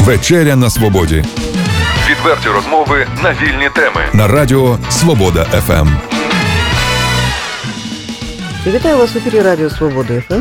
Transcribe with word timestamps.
Вечеря 0.00 0.56
на 0.56 0.70
свободі. 0.70 1.24
Відверті 2.10 2.48
розмови 2.48 3.06
на 3.22 3.30
вільні 3.32 3.68
теми. 3.74 4.00
На 4.12 4.28
радіо 4.28 4.78
Свобода 4.90 5.44
ФМ. 5.44 5.88
Вітаю 8.66 8.96
вас 8.98 9.14
в 9.14 9.16
ефірі 9.18 9.40
Радіо 9.42 9.70
Свобода 9.70 10.20
ФМ. 10.28 10.40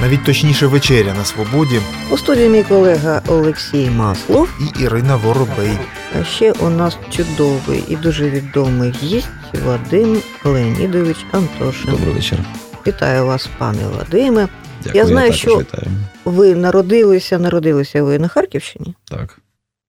Навіть 0.00 0.24
точніше 0.24 0.66
вечеря 0.66 1.14
на 1.18 1.24
свободі 1.24 1.80
У 2.10 2.18
студії 2.18 2.48
мій 2.48 2.62
колега 2.62 3.22
Олексій 3.28 3.90
Маслов. 3.90 4.48
і 4.60 4.82
Ірина 4.82 5.16
Воробей. 5.16 5.78
А 6.20 6.24
ще 6.24 6.52
у 6.52 6.70
нас 6.70 6.98
чудовий 7.10 7.84
і 7.88 7.96
дуже 7.96 8.30
відомий 8.30 8.94
гість 9.02 9.28
Вадим 9.66 10.18
Леонідович 10.44 11.16
Антошин. 11.32 11.90
Добрий 11.90 12.14
вечір. 12.14 12.38
Вітаю 12.86 13.26
вас, 13.26 13.48
пане 13.58 13.82
Вадиме. 13.98 14.48
Дякую, 14.84 15.02
Я 15.02 15.06
знаю, 15.06 15.26
також 15.30 15.40
що- 15.40 15.58
вітаю. 15.58 15.86
Ви 16.24 16.54
народилися, 16.54 17.38
народилися 17.38 18.02
ви 18.02 18.18
на 18.18 18.28
Харківщині? 18.28 18.94
Так. 19.04 19.38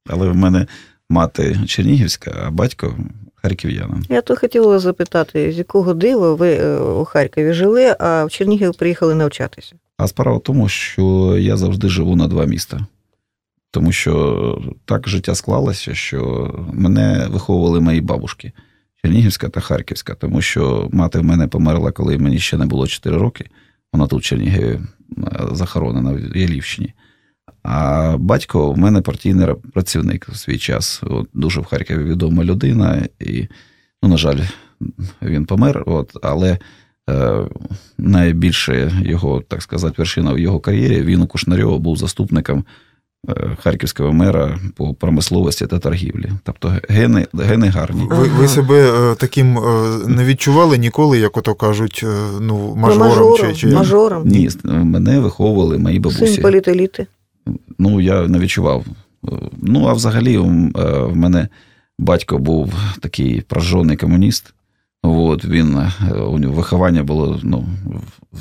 Але 0.09 0.27
в 0.27 0.35
мене 0.35 0.67
мати 1.09 1.59
Чернігівська, 1.67 2.43
а 2.45 2.51
батько 2.51 2.95
харків'янин. 3.35 4.05
Я 4.09 4.21
то 4.21 4.35
хотіла 4.35 4.79
запитати, 4.79 5.51
з 5.51 5.57
якого 5.57 5.93
дива 5.93 6.33
ви 6.33 6.53
е, 6.53 6.77
у 6.79 7.05
Харкові 7.05 7.53
жили, 7.53 7.95
а 7.99 8.25
в 8.25 8.31
Чернігів 8.31 8.75
приїхали 8.75 9.15
навчатися? 9.15 9.75
А 9.97 10.07
справа 10.07 10.37
в 10.37 10.43
тому, 10.43 10.69
що 10.69 11.35
я 11.39 11.57
завжди 11.57 11.89
живу 11.89 12.15
на 12.15 12.27
два 12.27 12.45
міста. 12.45 12.79
Тому 13.71 13.91
що 13.91 14.61
так 14.85 15.09
життя 15.09 15.35
склалося, 15.35 15.93
що 15.93 16.51
мене 16.73 17.27
виховували 17.29 17.79
мої 17.79 18.01
бабушки 18.01 18.51
Чернігівська 19.01 19.49
та 19.49 19.59
Харківська, 19.59 20.13
тому 20.15 20.41
що 20.41 20.89
мати 20.91 21.19
в 21.19 21.23
мене 21.23 21.47
померла, 21.47 21.91
коли 21.91 22.17
мені 22.17 22.39
ще 22.39 22.57
не 22.57 22.65
було 22.65 22.87
4 22.87 23.17
роки. 23.17 23.45
Вона 23.93 24.07
тут 24.07 24.21
в 24.21 24.25
Чернігові 24.25 24.79
захоронена 25.51 26.11
в 26.11 26.37
Ялівщині. 26.37 26.93
А 27.63 28.15
батько 28.19 28.71
в 28.71 28.77
мене 28.77 29.01
партійний 29.01 29.47
працівник 29.73 30.29
в 30.29 30.35
свій 30.35 30.57
час. 30.57 31.01
От, 31.03 31.29
дуже 31.33 31.61
в 31.61 31.65
Харкові 31.65 32.03
відома 32.03 32.43
людина, 32.43 33.07
і, 33.19 33.47
ну, 34.03 34.09
на 34.09 34.17
жаль, 34.17 34.39
він 35.21 35.45
помер. 35.45 35.83
От, 35.85 36.17
але 36.21 36.57
е, 37.09 37.47
найбільше 37.97 39.01
його, 39.05 39.41
так 39.41 39.61
сказати, 39.61 39.95
вершина 39.97 40.33
в 40.33 40.39
його 40.39 40.59
кар'єрі 40.59 41.01
він 41.01 41.21
у 41.21 41.27
Кушнарьова 41.27 41.77
був 41.77 41.97
заступником 41.97 42.65
харківського 43.63 44.13
мера 44.13 44.59
по 44.75 44.93
промисловості 44.93 45.67
та 45.67 45.79
торгівлі. 45.79 46.31
Тобто 46.43 46.73
гени, 46.89 47.27
гени 47.33 47.67
гарні. 47.67 48.07
Ви, 48.09 48.27
ви 48.27 48.47
себе 48.47 49.11
е, 49.11 49.15
таким 49.15 49.57
е, 49.57 49.61
не 50.07 50.25
відчували 50.25 50.77
ніколи, 50.77 51.19
як 51.19 51.37
ото 51.37 51.55
кажуть, 51.55 52.01
е, 52.03 52.07
ну, 52.41 52.75
мажором, 52.75 53.09
мажором, 53.09 53.37
чи, 53.37 53.55
чи 53.55 53.67
мажором. 53.67 54.27
Ні, 54.27 54.49
мене 54.63 55.19
виховували 55.19 55.77
мої 55.77 55.99
бабусі. 55.99 56.27
Син 56.27 56.41
політеліти. 56.41 57.07
Ну, 57.77 58.01
я 58.01 58.27
не 58.27 58.39
відчував. 58.39 58.85
Ну, 59.61 59.87
а 59.87 59.93
взагалі, 59.93 60.35
е, 60.35 60.39
в 60.99 61.15
мене 61.15 61.47
батько 61.99 62.37
був 62.37 62.73
такий 63.01 63.41
прожжений 63.41 63.97
комуніст. 63.97 64.53
От, 65.03 65.45
він, 65.45 65.77
е, 65.77 66.13
у 66.13 66.39
нього 66.39 66.53
виховання 66.53 67.03
було 67.03 67.39
ну, 67.43 67.67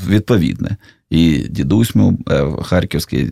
відповідне. 0.08 0.76
І 1.10 1.38
дідусь 1.38 1.94
мій 1.94 2.12
е, 2.30 2.46
харківський 2.62 3.30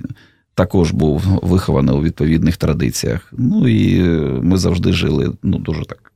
також 0.54 0.90
був 0.90 1.22
вихований 1.42 1.94
у 1.94 2.02
відповідних 2.02 2.56
традиціях. 2.56 3.32
Ну 3.32 3.68
і 3.68 4.00
е, 4.00 4.08
ми 4.42 4.56
завжди 4.56 4.92
жили 4.92 5.32
ну, 5.42 5.58
дуже 5.58 5.84
так, 5.84 6.12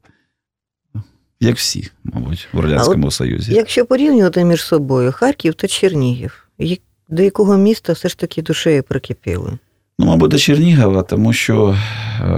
як 1.41 1.57
всі, 1.57 1.91
мабуть, 2.05 2.49
в 2.53 2.61
Радянському 2.61 3.11
Союзі. 3.11 3.53
Якщо 3.53 3.87
порівнювати 3.87 4.45
між 4.45 4.65
собою 4.65 5.13
Харків 5.13 5.55
та 5.55 5.67
Чернігів, 5.69 6.49
до 7.09 7.23
якого 7.23 7.57
міста 7.57 7.93
все 7.93 8.09
ж 8.09 8.19
таки 8.19 8.43
душею 8.43 8.83
прикипіли? 8.83 9.59
Ну, 9.99 10.07
мабуть, 10.07 10.31
до 10.31 10.39
Чернігова, 10.39 11.03
тому 11.03 11.33
що 11.33 11.77
е, 12.21 12.29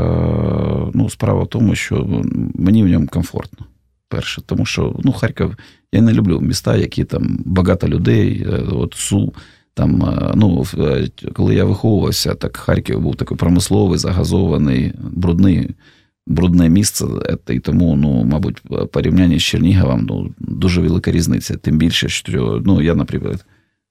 ну, 0.95 1.11
справа 1.11 1.43
в 1.43 1.49
тому, 1.49 1.75
що 1.75 2.23
мені 2.55 2.85
в 2.85 2.87
ньому 2.87 3.07
комфортно. 3.07 3.67
Перше, 4.09 4.43
тому 4.47 4.67
що 4.67 4.97
ну, 5.05 5.13
Харків, 5.13 5.57
я 5.93 6.01
не 6.01 6.13
люблю 6.13 6.41
міста, 6.41 6.77
які 6.77 7.05
там 7.05 7.39
багато 7.45 7.89
людей, 7.89 8.47
е, 8.47 8.63
от 8.73 8.95
Су. 8.95 9.33
Там, 9.81 10.03
е, 10.03 10.33
ну, 10.35 10.65
е, 10.79 11.09
коли 11.33 11.55
я 11.55 11.65
виховувався, 11.65 12.35
так 12.35 12.57
Харків 12.57 13.01
був 13.01 13.17
такий 13.17 13.37
промисловий, 13.37 13.99
загазований, 13.99 14.93
брудний, 14.99 15.71
брудне 16.27 16.69
місце. 16.69 17.07
е, 17.49 17.55
І 17.55 17.61
тому, 17.61 17.97
ну, 17.97 18.25
мабуть, 18.25 18.63
в 18.65 18.87
порівнянні 18.87 19.39
з 19.39 19.43
Черніговом 19.43 20.07
ну, 20.09 20.35
дуже 20.39 20.81
велика 20.81 21.11
різниця. 21.13 21.57
Тим 21.57 21.79
більше, 21.79 22.09
що 22.09 22.63
ну, 22.65 22.83
я, 22.83 22.95
наприклад, 22.95 23.45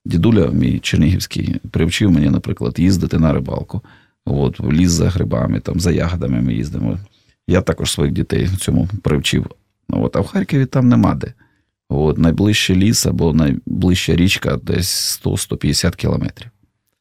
дідуля 0.05 0.47
мій 0.47 0.79
Чернігівський 0.79 1.55
привчив 1.71 2.11
мені, 2.11 2.29
наприклад, 2.29 2.79
їздити 2.79 3.19
на 3.19 3.33
рибалку. 3.33 3.81
От, 4.25 4.59
в 4.59 4.71
ліс 4.71 4.91
за 4.91 5.09
грибами, 5.09 5.59
там, 5.59 5.79
за 5.79 5.91
ягодами 5.91 6.41
ми 6.41 6.53
їздимо. 6.53 6.99
Я 7.47 7.61
також 7.61 7.91
своїх 7.91 8.13
дітей 8.13 8.47
цьому 8.57 8.87
привчив. 9.03 9.45
От, 9.89 10.15
а 10.15 10.19
в 10.19 10.27
Харкові 10.27 10.65
там 10.65 10.89
нема 10.89 11.15
де. 11.15 11.33
От, 11.89 12.17
найближчий 12.17 12.75
ліс 12.75 13.05
або 13.05 13.33
найближча 13.33 14.15
річка 14.15 14.59
десь 14.63 15.21
100-150 15.23 15.95
кілометрів. 15.95 16.49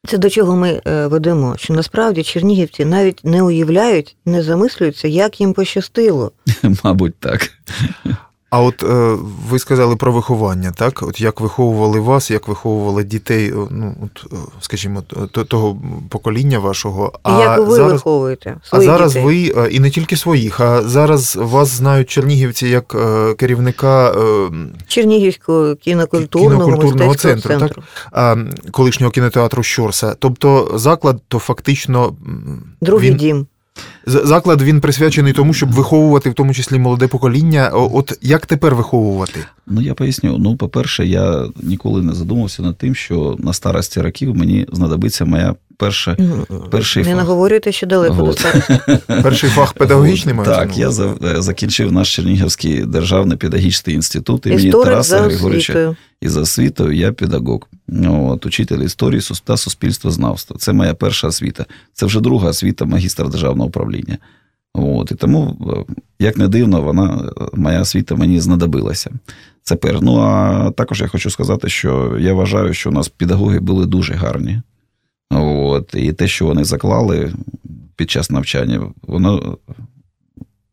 Це 0.07 0.17
до 0.17 0.29
чого 0.29 0.55
ми 0.55 0.81
е, 0.87 1.07
ведемо? 1.07 1.55
Що 1.57 1.73
насправді 1.73 2.23
чернігівці 2.23 2.85
навіть 2.85 3.25
не 3.25 3.43
уявляють, 3.43 4.15
не 4.25 4.43
замислюються, 4.43 5.07
як 5.07 5.41
їм 5.41 5.53
пощастило. 5.53 6.31
Мабуть, 6.83 7.15
так. 7.19 7.51
А 8.49 8.61
от 8.61 8.83
е, 8.83 9.17
ви 9.49 9.59
сказали 9.59 9.95
про 9.95 10.11
виховання, 10.11 10.71
так? 10.71 11.03
От 11.03 11.21
як 11.21 11.41
виховували 11.41 11.99
вас, 11.99 12.31
як 12.31 12.47
виховували 12.47 13.03
дітей, 13.03 13.49
е, 13.49 13.67
ну, 13.71 13.95
от, 14.03 14.33
е, 14.33 14.35
скажімо, 14.59 15.01
того 15.47 15.77
покоління 16.09 16.59
вашого. 16.59 17.13
І 17.27 17.31
як 17.31 17.59
ви 17.59 17.75
зараз, 17.75 17.91
виховуєте 17.91 18.57
а 18.71 18.81
зараз 18.81 19.13
дітей? 19.13 19.53
ви, 19.55 19.67
і 19.67 19.79
не 19.79 19.89
тільки 19.89 20.17
своїх, 20.17 20.59
а 20.59 20.81
зараз 20.81 21.35
вас 21.35 21.69
знають 21.69 22.09
чернігівці 22.09 22.67
як 22.67 22.95
керівника 23.37 24.15
Чернігівського 24.87 25.75
кінокультурного, 25.75 26.65
Кінокультурного 26.65 27.15
центру, 27.15 27.59
центру. 27.59 27.83
а, 28.11 28.35
колишнього 28.71 29.11
кінотеатру 29.11 29.63
Щорса. 29.63 30.15
Тобто 30.19 30.71
заклад 30.75 31.21
то 31.27 31.39
фактично 31.39 32.15
Другий 32.81 33.09
він, 33.09 33.17
дім. 33.17 33.47
Заклад 34.05 34.61
він 34.61 34.81
присвячений 34.81 35.33
тому, 35.33 35.53
щоб 35.53 35.71
виховувати 35.71 36.29
в 36.29 36.33
тому 36.33 36.53
числі 36.53 36.79
молоде 36.79 37.07
покоління. 37.07 37.69
От 37.73 38.17
як 38.21 38.45
тепер 38.45 38.75
виховувати? 38.75 39.39
Ну, 39.67 39.81
я 39.81 39.93
поясню. 39.93 40.37
Ну, 40.37 40.55
по-перше, 40.55 41.05
я 41.05 41.45
ніколи 41.63 42.01
не 42.01 42.13
задумався 42.13 42.61
над 42.61 42.77
тим, 42.77 42.95
що 42.95 43.35
на 43.39 43.53
старості 43.53 44.01
років 44.01 44.35
мені 44.35 44.67
знадобиться 44.73 45.25
моя 45.25 45.55
перша. 45.79 46.17
Перший 46.71 47.03
не 47.03 47.09
фах. 47.09 47.17
наговорюйте, 47.17 47.71
що 47.71 47.87
далеко 47.87 48.23
до 48.23 48.33
старості. 48.33 48.79
Перший 49.23 49.49
фах 49.49 49.73
педагогічний 49.73 50.33
мається 50.33 50.55
Так, 50.55 50.77
я 50.77 50.91
за- 50.91 51.13
е, 51.23 51.41
закінчив 51.41 51.91
наш 51.91 52.15
Чернігівський 52.15 52.85
державний 52.85 53.37
педагогічний 53.37 53.95
інститут 53.95 54.45
імені 54.45 54.67
Історик 54.67 54.85
Тараса 54.85 55.29
за 55.29 55.95
І 56.21 56.29
за 56.29 56.41
освітою 56.41 56.91
я 56.91 57.11
педагог, 57.11 57.59
Ну, 57.87 58.29
от, 58.29 58.45
учитель 58.45 58.79
історії 58.79 59.21
та 59.43 59.57
суспільствознавства. 59.57 60.57
Це 60.59 60.73
моя 60.73 60.93
перша 60.93 61.27
освіта. 61.27 61.65
Це 61.93 62.05
вже 62.05 62.19
друга 62.19 62.49
освіта 62.49 62.85
магістра 62.85 63.27
державного 63.27 63.67
управління. 63.67 63.88
От, 64.73 65.11
і 65.11 65.15
тому, 65.15 65.57
е, 65.89 65.93
як 66.19 66.37
не 66.37 66.47
дивно, 66.47 66.81
вона, 66.81 67.31
е, 67.37 67.43
моя 67.53 67.81
освіта 67.81 68.15
мені 68.15 68.39
знадобилася. 68.39 69.11
Це 69.63 69.75
перше. 69.75 69.99
Ну 70.01 70.19
а 70.19 70.71
також 70.71 71.01
я 71.01 71.07
хочу 71.07 71.29
сказати, 71.29 71.69
що 71.69 72.17
я 72.19 72.33
вважаю, 72.33 72.73
що 72.73 72.89
у 72.89 72.93
нас 72.93 73.09
педагоги 73.09 73.59
були 73.59 73.85
дуже 73.85 74.13
гарні. 74.13 74.61
От, 75.31 75.95
і 75.95 76.13
те, 76.13 76.27
що 76.27 76.45
вони 76.45 76.63
заклали 76.63 77.33
під 77.95 78.11
час 78.11 78.31
навчання, 78.31 78.81
воно 79.01 79.57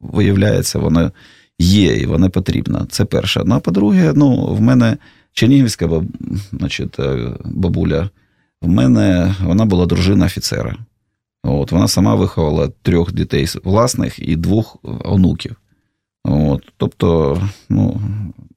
виявляється, 0.00 0.78
воно 0.78 1.12
є 1.58 1.96
і 1.96 2.06
воно 2.06 2.30
потрібно. 2.30 2.86
Це 2.90 3.04
перше. 3.04 3.42
Ну, 3.46 3.54
а 3.54 3.60
по-друге, 3.60 4.12
ну, 4.16 4.46
в 4.46 4.60
мене 4.60 4.96
чернігівська 5.32 5.86
баб, 5.86 6.04
значить, 6.52 7.00
е, 7.00 7.32
бабуля, 7.44 8.10
в 8.62 8.68
мене 8.68 9.34
вона 9.42 9.64
була 9.64 9.86
дружина 9.86 10.26
офіцера. 10.26 10.76
От, 11.42 11.72
вона 11.72 11.88
сама 11.88 12.14
виховала 12.14 12.68
трьох 12.82 13.12
дітей 13.12 13.46
власних 13.64 14.18
і 14.28 14.36
двох 14.36 14.76
онуків. 14.82 15.56
От, 16.24 16.62
тобто, 16.76 17.40
ну, 17.68 18.00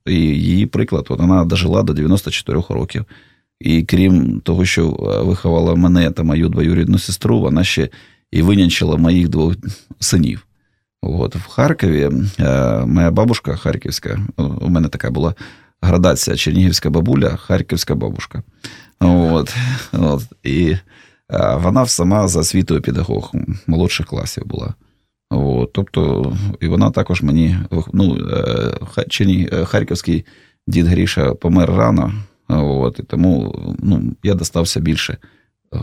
і 0.06 0.16
її 0.16 0.66
приклад, 0.66 1.06
от 1.10 1.20
вона 1.20 1.46
дожила 1.46 1.84
до 1.84 1.94
94 1.94 2.64
років. 2.70 3.06
І 3.60 3.84
крім 3.84 4.40
того, 4.40 4.66
що 4.66 4.88
е, 4.88 5.24
виховала 5.24 5.76
мене 5.76 6.12
та 6.12 6.24
мою 6.24 6.50
двоюрідну 6.50 7.00
сестру, 7.00 7.40
вона 7.40 7.64
ще 7.64 7.90
і 8.32 8.42
винянчила 8.42 8.98
моїх 8.98 9.30
двох 9.30 9.56
синів. 10.00 10.46
От, 11.02 11.36
в 11.36 11.48
Харкові 11.48 12.10
е, 12.40 12.86
моя 12.86 13.12
бабушка 13.12 13.56
харківська, 13.56 14.20
у 14.38 14.70
мене 14.70 14.88
така 14.88 15.12
була 15.12 15.36
градація 15.82 16.38
чернігівська 16.38 16.90
бабуля, 16.90 17.36
харківська 17.36 17.96
бабушка. 17.96 18.44
От, 19.00 19.56
от, 19.92 20.24
і 20.44 20.76
вона 21.58 21.86
сама 21.86 22.28
за 22.28 22.40
освітою 22.40 22.82
педагог 22.82 23.32
молодших 23.68 24.06
класів 24.06 24.46
була. 24.46 24.74
От, 25.30 25.74
тобто, 25.74 26.34
і 26.60 26.68
вона 26.68 26.92
також 26.92 27.22
мені, 27.22 27.58
ну, 27.94 28.18
е, 28.32 28.78
Ха- 28.94 29.04
Черні- 29.04 29.50
е, 29.54 29.66
харківський 29.66 30.26
дід 30.68 30.88
Гріша 30.88 31.34
помер 31.34 31.72
рано, 31.72 32.14
от, 32.48 33.00
і 33.00 33.04
тому 33.04 33.56
ну, 33.80 34.16
я 34.24 34.34
достався 34.34 34.80
більше 34.80 35.18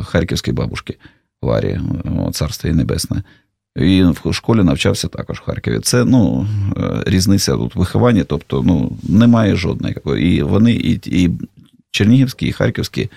харківській 0.04 0.52
бабушки 0.52 0.96
Варі, 1.42 1.80
царство 2.32 2.70
і 2.70 2.72
небесне. 2.72 3.22
І 3.76 4.04
в 4.24 4.32
школі 4.32 4.62
навчався 4.62 5.08
також 5.08 5.38
в 5.38 5.44
Харкові. 5.44 5.80
Це 5.82 6.04
ну, 6.04 6.46
різниця 7.06 7.52
тут 7.52 7.74
виховання, 7.74 8.24
тобто 8.24 8.62
ну, 8.62 8.96
немає 9.02 9.56
жодної. 9.56 9.96
І 10.18 10.42
вони, 10.42 10.72
і, 10.72 11.00
і 11.06 11.30
Чернігівські, 11.90 12.46
і 12.46 12.52
Харківські 12.52 13.10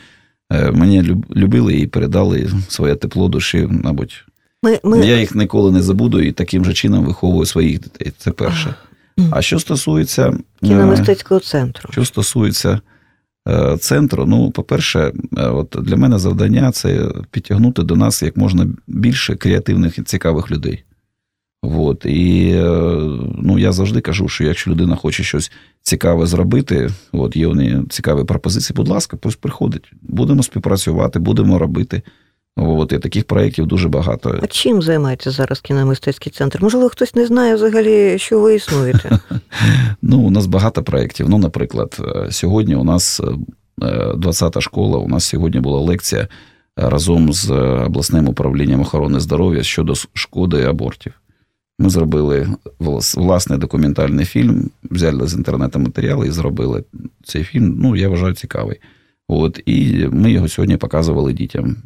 мене 0.49 1.15
любили 1.35 1.73
і 1.73 1.87
передали 1.87 2.49
своє 2.67 2.95
тепло 2.95 3.29
душі, 3.29 3.67
мабуть. 3.69 4.25
Ми, 4.63 4.79
ми... 4.83 5.05
Я 5.05 5.19
їх 5.19 5.35
ніколи 5.35 5.71
не 5.71 5.81
забуду 5.81 6.21
і 6.21 6.31
таким 6.31 6.65
же 6.65 6.73
чином 6.73 7.05
виховую 7.05 7.45
своїх 7.45 7.79
дітей. 7.79 8.13
Це 8.17 8.31
перше. 8.31 8.75
А 9.31 9.41
що 9.41 9.59
стосується 9.59 10.33
кіномистецького 10.63 11.39
центру? 11.39 11.89
Що 11.91 12.05
стосується 12.05 12.81
центру, 13.79 14.25
ну, 14.25 14.51
по-перше, 14.51 15.13
от 15.37 15.75
для 15.81 15.95
мене 15.95 16.19
завдання 16.19 16.71
це 16.71 17.11
підтягнути 17.31 17.83
до 17.83 17.95
нас 17.95 18.23
як 18.23 18.37
можна 18.37 18.67
більше 18.87 19.35
креативних 19.35 19.97
і 19.97 20.01
цікавих 20.01 20.51
людей. 20.51 20.83
От. 21.61 22.05
І 22.05 22.53
ну, 23.37 23.59
я 23.59 23.71
завжди 23.71 24.01
кажу, 24.01 24.27
що 24.27 24.43
якщо 24.43 24.71
людина 24.71 24.95
хоче 24.95 25.23
щось 25.23 25.51
цікаве 25.81 26.25
зробити, 26.25 26.89
от 27.11 27.35
є 27.35 27.47
вони 27.47 27.83
цікаві 27.89 28.23
пропозиції, 28.23 28.75
будь 28.75 28.87
ласка, 28.87 29.17
пусть 29.17 29.41
приходить. 29.41 29.91
Будемо 30.01 30.43
співпрацювати, 30.43 31.19
будемо 31.19 31.59
робити. 31.59 32.01
От, 32.55 32.93
і 32.93 32.99
таких 32.99 33.25
проєктів 33.25 33.65
дуже 33.65 33.89
багато. 33.89 34.39
А 34.41 34.47
чим 34.47 34.81
займається 34.81 35.31
зараз 35.31 35.59
кіномистецький 35.59 36.31
центр? 36.31 36.59
Можливо, 36.61 36.89
хтось 36.89 37.15
не 37.15 37.25
знає 37.25 37.55
взагалі, 37.55 38.19
що 38.19 38.39
ви 38.39 38.55
існуєте? 38.55 39.19
Ну, 40.01 40.19
у 40.19 40.31
нас 40.31 40.45
багато 40.45 40.83
проєктів. 40.83 41.29
Ну, 41.29 41.37
наприклад, 41.37 41.97
е, 41.99 42.31
сьогодні 42.31 42.75
у 42.75 42.83
нас 42.83 43.21
20-та 44.15 44.59
е, 44.59 44.61
школа, 44.61 44.97
у 44.97 45.07
нас 45.07 45.25
сьогодні 45.25 45.59
була 45.59 45.79
лекція 45.79 46.27
разом 46.75 47.33
з 47.33 47.51
обласним 47.85 48.27
управлінням 48.27 48.81
охорони 48.81 49.19
здоров'я 49.19 49.63
щодо 49.63 49.93
шкоди 50.13 50.63
абортів. 50.63 51.13
Ми 51.81 51.89
зробили 51.89 52.47
власний 53.15 53.59
документальний 53.59 54.25
фільм, 54.25 54.69
взяли 54.83 55.27
з 55.27 55.33
інтернету 55.33 55.79
матеріали 55.79 56.27
і 56.27 56.31
зробили 56.31 56.83
цей 57.23 57.43
фільм. 57.43 57.75
Ну, 57.79 57.95
я 57.95 58.09
вважаю, 58.09 58.33
цікавий. 58.33 58.77
От, 59.27 59.61
І 59.65 60.07
ми 60.11 60.31
його 60.31 60.47
сьогодні 60.47 60.77
показували 60.77 61.33
дітям. 61.33 61.77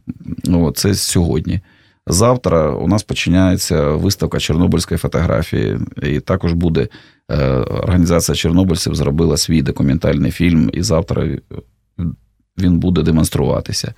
Ну, 0.44 0.72
Це 0.72 0.96
сьогодні. 0.96 1.60
Завтра 2.08 2.70
у 2.72 2.88
нас 2.88 3.04
починається 3.04 3.90
виставка 3.90 4.40
Чорнобильської 4.40 4.98
фотографії, 4.98 5.80
і 6.04 6.20
також 6.20 6.54
буде 6.54 6.88
е, 7.30 7.48
організація 7.58 8.36
Чорнобильців 8.36 8.96
зробила 8.96 9.38
свій 9.38 9.62
документальний 9.62 10.32
фільм, 10.32 10.70
і 10.74 10.82
завтра 10.82 11.28
він 12.58 12.80
буде 12.80 13.02
демонструватися. 13.04 13.94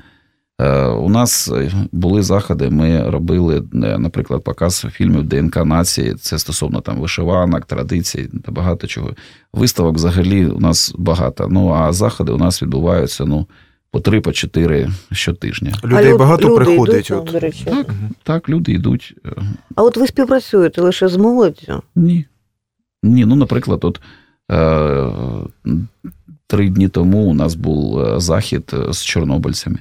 Е, 0.61 0.87
у 0.87 1.09
нас 1.09 1.51
були 1.91 2.23
заходи. 2.23 2.69
Ми 2.69 3.09
робили, 3.09 3.57
е, 3.57 3.97
наприклад, 3.97 4.43
показ 4.43 4.85
фільмів 4.91 5.23
ДНК 5.23 5.65
нації. 5.65 6.15
Це 6.15 6.39
стосовно 6.39 6.81
там 6.81 6.99
вишиванок, 7.01 7.65
традицій 7.65 8.29
та 8.45 8.51
багато 8.51 8.87
чого. 8.87 9.11
Виставок 9.53 9.95
взагалі 9.95 10.45
у 10.45 10.59
нас 10.59 10.95
багато. 10.97 11.47
Ну 11.51 11.69
а 11.73 11.93
заходи 11.93 12.31
у 12.31 12.37
нас 12.37 12.61
відбуваються 12.61 13.25
ну, 13.25 13.47
по 13.91 13.99
три, 13.99 14.21
по 14.21 14.31
чотири 14.31 14.89
щотижня. 15.11 15.73
Людей 15.83 16.11
а 16.11 16.17
багато 16.17 16.49
люди 16.49 16.65
приходить. 16.65 17.09
Йдуть, 17.09 17.11
от. 17.11 17.31
До 17.31 17.39
речі. 17.39 17.65
Так, 17.65 17.87
так, 18.23 18.49
люди 18.49 18.71
йдуть. 18.71 19.15
А 19.75 19.83
от 19.83 19.97
ви 19.97 20.07
співпрацюєте 20.07 20.81
лише 20.81 21.07
з 21.07 21.17
молоддю? 21.17 21.81
Ні. 21.95 22.25
Ні, 23.03 23.25
ну, 23.25 23.35
наприклад, 23.35 23.79
от. 23.83 24.01
Е, 24.51 25.11
три 26.47 26.69
дні 26.69 26.87
тому 26.87 27.17
у 27.17 27.33
нас 27.33 27.55
був 27.55 28.19
захід 28.19 28.73
з 28.89 29.03
чорнобильцями. 29.03 29.79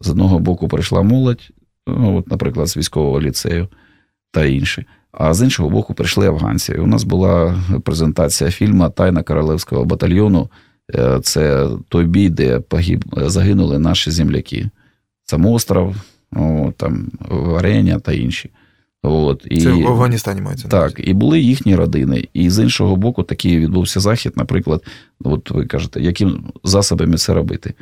З 0.00 0.10
одного 0.10 0.38
боку 0.38 0.68
прийшла 0.68 1.02
молодь, 1.02 1.50
ну, 1.86 2.16
от, 2.18 2.30
наприклад, 2.30 2.68
з 2.68 2.76
військового 2.76 3.20
ліцею 3.20 3.68
та 4.30 4.44
інші. 4.44 4.84
А 5.12 5.34
з 5.34 5.42
іншого 5.42 5.70
боку, 5.70 5.94
прийшли 5.94 6.26
афганці. 6.26 6.72
І 6.72 6.78
у 6.78 6.86
нас 6.86 7.04
була 7.04 7.62
презентація 7.84 8.50
фільму 8.50 8.90
Тайна 8.90 9.22
королевського 9.22 9.84
батальйону. 9.84 10.50
Е, 10.94 11.20
це 11.22 11.68
той 11.88 12.04
бій, 12.04 12.28
де 12.28 12.60
погиб, 12.60 13.04
загинули 13.16 13.78
наші 13.78 14.10
земляки. 14.10 14.70
Самостров, 15.24 15.96
там 16.76 17.10
Варення 17.28 17.98
та 17.98 18.12
інші. 18.12 18.50
От, 19.02 19.46
і, 19.50 19.60
Це 19.60 19.70
в 19.70 19.86
Афганістані 19.86 20.40
мається. 20.40 20.68
Так, 20.68 21.00
і 21.08 21.14
були 21.14 21.40
їхні 21.40 21.76
родини. 21.76 22.28
І 22.32 22.50
з 22.50 22.62
іншого 22.62 22.96
боку, 22.96 23.22
такий 23.22 23.58
відбувся 23.58 24.00
захід, 24.00 24.32
наприклад, 24.36 24.82
от 25.20 25.50
ви 25.50 25.66
кажете, 25.66 26.00
яким 26.00 26.44
засобами 26.64 27.16
це 27.16 27.34
робити. 27.34 27.74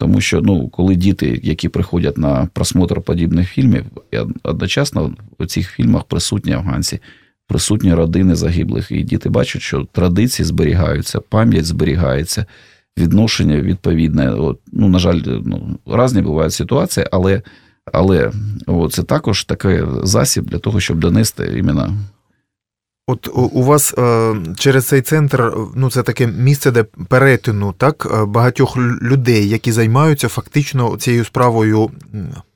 Тому 0.00 0.20
що 0.20 0.40
ну, 0.40 0.68
коли 0.68 0.96
діти, 0.96 1.40
які 1.42 1.68
приходять 1.68 2.18
на 2.18 2.48
просмотр 2.52 3.00
подібних 3.00 3.48
фільмів, 3.48 3.84
одночасно 4.42 5.14
у 5.38 5.46
цих 5.46 5.70
фільмах 5.70 6.04
присутні 6.04 6.52
афганці, 6.52 6.98
присутні 7.46 7.94
родини 7.94 8.34
загиблих, 8.34 8.90
і 8.90 9.02
діти 9.02 9.28
бачать, 9.28 9.62
що 9.62 9.86
традиції 9.92 10.46
зберігаються, 10.46 11.20
пам'ять 11.20 11.66
зберігається, 11.66 12.46
відношення 12.98 13.60
відповідне. 13.60 14.30
От, 14.30 14.60
ну, 14.72 14.88
На 14.88 14.98
жаль, 14.98 15.20
ну, 15.44 15.78
різні 15.86 16.22
бувають 16.22 16.52
ситуації, 16.52 17.06
але 17.12 17.42
але 17.92 18.32
от, 18.66 18.92
це 18.92 19.02
також 19.02 19.44
такий 19.44 19.80
засіб 20.02 20.44
для 20.44 20.58
того, 20.58 20.80
щоб 20.80 20.98
донести 20.98 21.54
іменно 21.56 21.96
От 23.10 23.28
у 23.34 23.62
вас 23.62 23.94
е, 23.98 24.34
через 24.56 24.86
цей 24.86 25.02
центр 25.02 25.52
ну 25.74 25.90
це 25.90 26.02
таке 26.02 26.26
місце, 26.26 26.70
де 26.70 26.82
перетину 26.82 27.72
так 27.72 28.08
е, 28.14 28.24
багатьох 28.24 28.76
людей, 29.02 29.48
які 29.48 29.72
займаються 29.72 30.28
фактично 30.28 30.96
цією 30.96 31.24
справою 31.24 31.90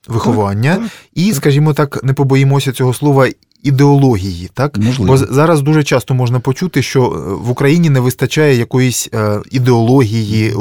виховання, 0.09 0.73
так, 0.75 0.83
так, 0.83 0.93
і, 1.15 1.33
скажімо 1.33 1.75
так, 1.75 2.05
не 2.05 2.13
побоїмося 2.13 2.73
цього 2.73 2.95
слова 2.95 3.29
ідеології, 3.65 4.51
так 4.55 4.79
Можливо. 4.79 5.13
бо 5.13 5.17
зараз 5.17 5.63
дуже 5.63 5.85
часто 5.85 6.15
можна 6.15 6.41
почути, 6.41 6.83
що 6.83 7.03
е, 7.03 7.35
в 7.35 7.51
Україні 7.51 7.91
не 7.91 8.01
вистачає 8.01 8.57
якоїсь 8.57 9.09
е, 9.15 9.41
ідеології, 9.51 10.55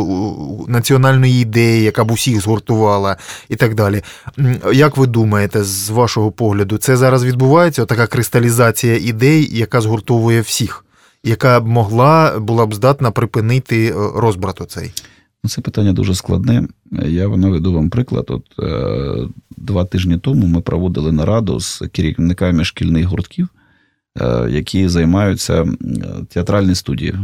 національної 0.67 1.41
ідеї, 1.41 1.83
яка 1.83 2.03
б 2.03 2.11
усіх 2.11 2.41
згуртувала, 2.41 3.17
і 3.50 3.55
так 3.55 3.75
далі. 3.75 4.01
Як 4.73 4.97
ви 4.97 5.07
думаєте, 5.07 5.63
з 5.63 5.89
вашого 5.89 6.31
погляду, 6.31 6.77
це 6.77 6.97
зараз 6.97 7.23
відбувається 7.23 7.85
така 7.85 8.07
кристалізація 8.07 8.97
ідей, 8.97 9.50
яка 9.57 9.81
згуртовує 9.81 10.41
всіх, 10.41 10.85
яка 11.23 11.59
б 11.59 11.67
могла 11.67 12.39
була 12.39 12.65
б 12.65 12.73
здатна 12.73 13.11
припинити 13.11 13.85
е, 13.85 13.94
розбрат 14.15 14.61
оцей? 14.61 14.91
Ну, 15.44 15.50
це 15.50 15.61
питання 15.61 15.94
дуже 15.94 16.15
складне. 16.15 16.67
Я 17.06 17.28
наведу 17.28 17.74
вам 17.74 17.90
приклад. 17.90 18.25
От 18.30 18.60
е, 18.60 19.28
два 19.57 19.86
тижні 19.86 20.18
тому 20.18 20.48
ми 20.48 20.62
проводили 20.62 21.12
нараду 21.12 21.60
з 21.60 21.84
керівниками 21.91 22.63
шкільних 22.63 23.06
гуртків, 23.06 23.50
е, 24.22 24.48
які 24.50 24.88
займаються 24.88 25.67
театральні 26.29 26.75
студії 26.75 27.15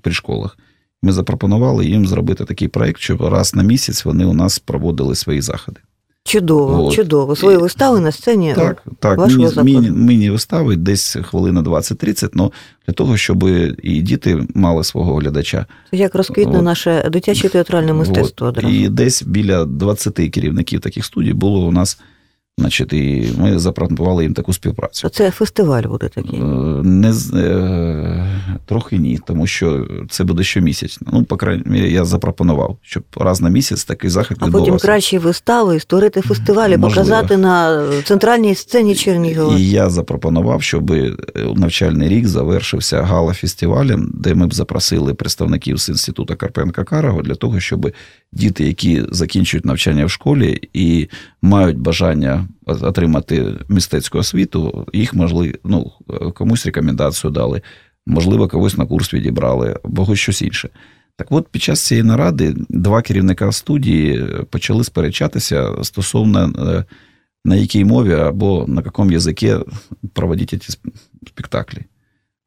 при 0.00 0.12
школах. 0.12 0.58
Ми 1.02 1.12
запропонували 1.12 1.86
їм 1.86 2.06
зробити 2.06 2.44
такий 2.44 2.68
проєкт, 2.68 3.00
щоб 3.00 3.22
раз 3.22 3.54
на 3.54 3.62
місяць 3.62 4.04
вони 4.04 4.24
у 4.24 4.34
нас 4.34 4.58
проводили 4.58 5.14
свої 5.14 5.40
заходи. 5.40 5.80
Чудово, 6.26 6.84
От. 6.84 6.92
чудово. 6.92 7.36
Свої 7.36 7.56
вистави 7.56 8.00
на 8.00 8.12
сцені. 8.12 8.52
Так, 8.56 8.82
так. 8.98 9.28
Міні, 9.28 9.48
міні, 9.62 9.90
міні 9.90 10.30
вистави 10.30 10.76
десь 10.76 11.16
хвилина 11.22 11.62
20-30, 11.62 12.28
але 12.36 12.50
для 12.86 12.94
того, 12.94 13.16
щоб 13.16 13.44
і 13.82 14.02
діти 14.02 14.46
мали 14.54 14.84
свого 14.84 15.16
глядача. 15.16 15.66
Як 15.92 16.14
розквітне 16.14 16.62
наше 16.62 17.08
дитяче 17.12 17.48
театральне 17.48 17.92
мистецтво. 17.92 18.46
От. 18.46 18.64
І 18.68 18.88
десь 18.88 19.22
біля 19.22 19.64
20 19.64 20.14
керівників 20.14 20.80
таких 20.80 21.04
студій 21.04 21.32
було 21.32 21.66
у 21.66 21.72
нас 21.72 21.98
Значить, 22.58 22.92
і 22.92 23.28
ми 23.38 23.58
запропонували 23.58 24.22
їм 24.22 24.34
таку 24.34 24.52
співпрацю. 24.52 25.08
Це 25.08 25.30
фестиваль 25.30 25.82
буде 25.82 26.08
такий? 26.08 26.40
Е, 26.40 26.44
не 26.82 27.12
е, 27.34 28.26
трохи 28.66 28.98
ні, 28.98 29.18
тому 29.26 29.46
що 29.46 29.86
це 30.10 30.24
буде 30.24 30.42
щомісячно. 30.42 31.08
Ну, 31.12 31.24
по 31.24 31.36
крайній 31.36 31.62
мірі, 31.66 31.92
я 31.92 32.04
запропонував, 32.04 32.78
щоб 32.82 33.02
раз 33.16 33.40
на 33.40 33.48
місяць 33.48 33.84
такий 33.84 34.10
захід 34.10 34.36
відбувався. 34.36 34.58
А 34.58 34.72
потім 34.72 34.78
кращі 34.78 35.18
вистави, 35.18 35.80
створити 35.80 36.20
фестивалі, 36.20 36.78
показати 36.78 37.36
на 37.36 37.84
центральній 38.04 38.54
сцені 38.54 38.94
Чернігова. 38.94 39.58
І 39.58 39.68
я 39.70 39.90
запропонував, 39.90 40.62
щоб 40.62 40.92
навчальний 41.56 42.08
рік 42.08 42.28
завершився 42.28 43.02
гала-фестивалем, 43.02 44.10
де 44.14 44.34
ми 44.34 44.46
б 44.46 44.54
запросили 44.54 45.14
представників 45.14 45.78
з 45.78 45.88
інституту 45.88 46.36
Карпенка 46.36 46.84
Карого 46.84 47.22
для 47.22 47.34
того, 47.34 47.60
щоб 47.60 47.92
діти, 48.32 48.64
які 48.64 49.02
закінчують 49.10 49.64
навчання 49.64 50.04
в 50.04 50.10
школі 50.10 50.68
і 50.72 51.08
мають 51.42 51.78
бажання 51.78 52.45
отримати 52.66 53.54
мистецьку 53.68 54.18
освіту, 54.18 54.86
їх 54.92 55.14
можливо, 55.14 55.52
ну, 55.64 55.92
комусь 56.34 56.66
рекомендацію 56.66 57.30
дали, 57.30 57.62
можливо, 58.06 58.48
когось 58.48 58.78
на 58.78 58.86
курс 58.86 59.14
відібрали, 59.14 59.80
або 59.84 60.16
щось 60.16 60.42
інше. 60.42 60.68
Так 61.16 61.26
от, 61.30 61.48
під 61.48 61.62
час 61.62 61.86
цієї 61.86 62.04
наради 62.04 62.54
два 62.68 63.02
керівника 63.02 63.52
студії 63.52 64.26
почали 64.50 64.84
сперечатися 64.84 65.74
стосовно 65.82 66.52
е, 66.58 66.84
на 67.44 67.56
якій 67.56 67.84
мові 67.84 68.12
або 68.12 68.64
на 68.68 68.82
якому 68.84 69.12
язикі 69.12 69.54
проводити 70.12 70.58
ці 70.58 70.78
спектаклі. 71.26 71.82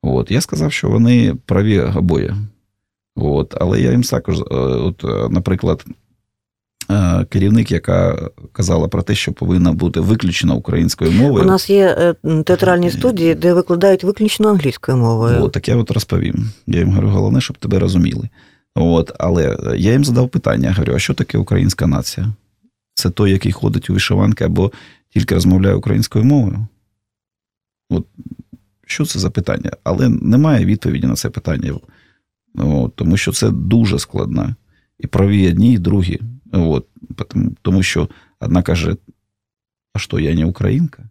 От. 0.01 0.31
Я 0.31 0.41
сказав, 0.41 0.71
що 0.71 0.89
вони 0.89 1.35
праві 1.45 1.79
обоє. 1.79 2.35
От, 3.15 3.55
Але 3.59 3.81
я 3.81 3.91
їм 3.91 4.01
також, 4.01 4.39
е, 4.39 4.43
от, 4.55 5.03
наприклад, 5.31 5.85
керівник, 7.29 7.71
яка 7.71 8.29
казала 8.51 8.87
про 8.87 9.01
те, 9.01 9.15
що 9.15 9.33
повинна 9.33 9.71
бути 9.71 9.99
виключена 9.99 10.53
українською 10.53 11.11
мовою. 11.11 11.45
У 11.45 11.47
нас 11.47 11.69
є 11.69 12.15
е, 12.25 12.43
театральні 12.43 12.91
студії, 12.91 13.35
де 13.35 13.53
викладають 13.53 14.03
виключно 14.03 14.49
англійською 14.49 14.97
мовою. 14.97 15.43
От, 15.43 15.51
так 15.51 15.67
я 15.67 15.75
от 15.75 15.91
розповім. 15.91 16.49
Я 16.67 16.79
їм 16.79 16.89
говорю, 16.89 17.07
головне, 17.07 17.41
щоб 17.41 17.57
тебе 17.57 17.79
розуміли. 17.79 18.29
От, 18.75 19.11
але 19.19 19.57
я 19.77 19.91
їм 19.91 20.05
задав 20.05 20.29
питання: 20.29 20.73
говорю, 20.73 20.93
а 20.95 20.99
що 20.99 21.13
таке 21.13 21.37
українська 21.37 21.87
нація? 21.87 22.33
Це 22.93 23.09
той, 23.09 23.31
який 23.31 23.51
ходить 23.51 23.89
у 23.89 23.93
вишиванки 23.93 24.43
або 24.43 24.71
тільки 25.09 25.35
розмовляє 25.35 25.75
українською 25.75 26.25
мовою? 26.25 26.67
От, 27.89 28.05
Що 28.85 29.05
це 29.05 29.19
за 29.19 29.29
питання? 29.29 29.71
Але 29.83 30.09
немає 30.09 30.65
відповіді 30.65 31.07
на 31.07 31.15
це 31.15 31.29
питання. 31.29 31.73
От, 32.55 32.95
Тому 32.95 33.17
що 33.17 33.31
це 33.31 33.49
дуже 33.49 33.99
складно. 33.99 34.55
І 34.99 35.07
праві 35.07 35.49
одні, 35.49 35.73
і 35.73 35.77
другі. 35.77 36.19
От, 36.51 36.87
Тому 37.61 37.83
що 37.83 38.09
одна 38.39 38.61
каже: 38.61 38.95
а 39.93 39.99
що, 39.99 40.19
я 40.19 40.35
не 40.35 40.45
українка? 40.45 41.03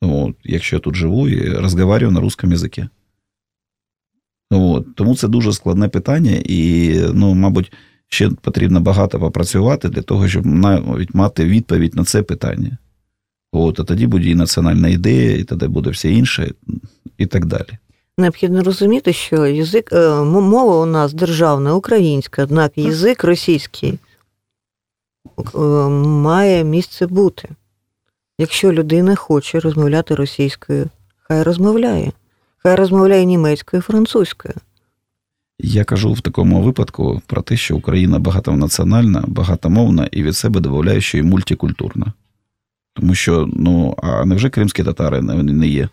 От, 0.00 0.36
Якщо 0.44 0.76
я 0.76 0.80
тут 0.80 0.94
живу 0.94 1.28
і 1.28 1.50
розмовляю 1.50 2.10
на 2.10 2.20
русском 2.20 2.52
язикі. 2.52 2.88
От, 4.50 4.94
Тому 4.94 5.16
це 5.16 5.28
дуже 5.28 5.52
складне 5.52 5.88
питання, 5.88 6.42
і, 6.44 6.94
ну, 7.14 7.34
мабуть, 7.34 7.72
ще 8.08 8.30
потрібно 8.30 8.80
багато 8.80 9.20
попрацювати 9.20 9.88
для 9.88 10.02
того, 10.02 10.28
щоб 10.28 10.46
навіть 10.46 11.14
мати 11.14 11.44
відповідь 11.44 11.94
на 11.94 12.04
це 12.04 12.22
питання. 12.22 12.78
От, 13.52 13.80
А 13.80 13.84
тоді 13.84 14.06
буде 14.06 14.28
і 14.28 14.34
національна 14.34 14.88
ідея, 14.88 15.36
і 15.36 15.44
тоді 15.44 15.66
буде 15.66 15.90
все 15.90 16.12
інше, 16.12 16.52
і 17.18 17.26
так 17.26 17.46
далі. 17.46 17.78
Необхідно 18.18 18.62
розуміти, 18.62 19.12
що 19.12 19.46
язик, 19.46 19.92
е, 19.92 20.10
мова 20.24 20.80
у 20.80 20.86
нас 20.86 21.12
державна, 21.12 21.74
українська, 21.74 22.42
однак 22.42 22.78
язик 22.78 23.24
російський 23.24 23.98
має 26.04 26.64
місце 26.64 27.06
бути. 27.06 27.48
Якщо 28.38 28.72
людина 28.72 29.14
хоче 29.14 29.60
розмовляти 29.60 30.14
російською, 30.14 30.86
хай 31.22 31.42
розмовляє. 31.42 32.12
Хай 32.56 32.74
розмовляє 32.74 33.24
німецькою, 33.24 33.82
французькою. 33.82 34.54
Я 35.58 35.84
кажу 35.84 36.12
в 36.12 36.20
такому 36.20 36.62
випадку 36.62 37.22
про 37.26 37.42
те, 37.42 37.56
що 37.56 37.76
Україна 37.76 38.18
багатонаціональна, 38.18 39.24
багатомовна 39.26 40.08
і 40.12 40.22
від 40.22 40.36
себе 40.36 40.60
додаю, 40.60 41.00
що 41.00 41.18
і 41.18 41.22
мультикультурна. 41.22 42.12
Тому 42.94 43.14
що, 43.14 43.48
ну, 43.52 43.94
а 44.02 44.24
невже 44.24 44.50
кримські 44.50 44.84
татари 44.84 45.22
не 45.22 45.66
є 45.66 45.88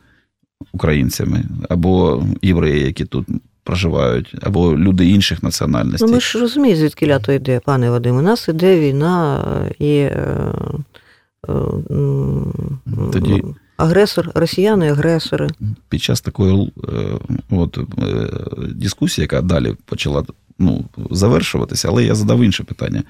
українцями, 0.72 1.44
або 1.70 2.24
євреї, 2.42 2.86
які 2.86 3.06
тут 3.06 3.28
проживають, 3.64 4.36
або 4.42 4.78
люди 4.78 5.10
інших 5.10 5.44
національностей? 5.44 6.08
Ну, 6.08 6.14
ми 6.14 6.20
ж 6.20 6.40
розуміємо, 6.40 6.80
звідки 6.80 7.08
лято 7.08 7.32
йде, 7.32 7.60
пане 7.66 7.90
Вадим. 7.90 8.18
У 8.18 8.22
нас 8.22 8.48
іде 8.48 8.80
війна 8.80 9.44
і. 9.80 9.96
Е, 9.96 10.54
е, 11.50 11.54
Тоді 13.14 13.44
агресор, 13.78 14.32
росіяни, 14.36 14.92
агресори. 14.92 15.50
Під 15.90 16.02
час 16.02 16.22
такої 16.22 16.72
е, 16.90 17.20
от, 17.50 17.78
е, 17.78 18.30
дискусії, 18.76 19.24
яка 19.24 19.42
далі 19.42 19.76
почала 19.86 20.26
ну, 20.60 20.86
завершуватися, 21.12 21.88
але 21.88 22.04
я 22.04 22.16
задав 22.16 22.42
інше 22.42 22.64
питання. 22.64 23.04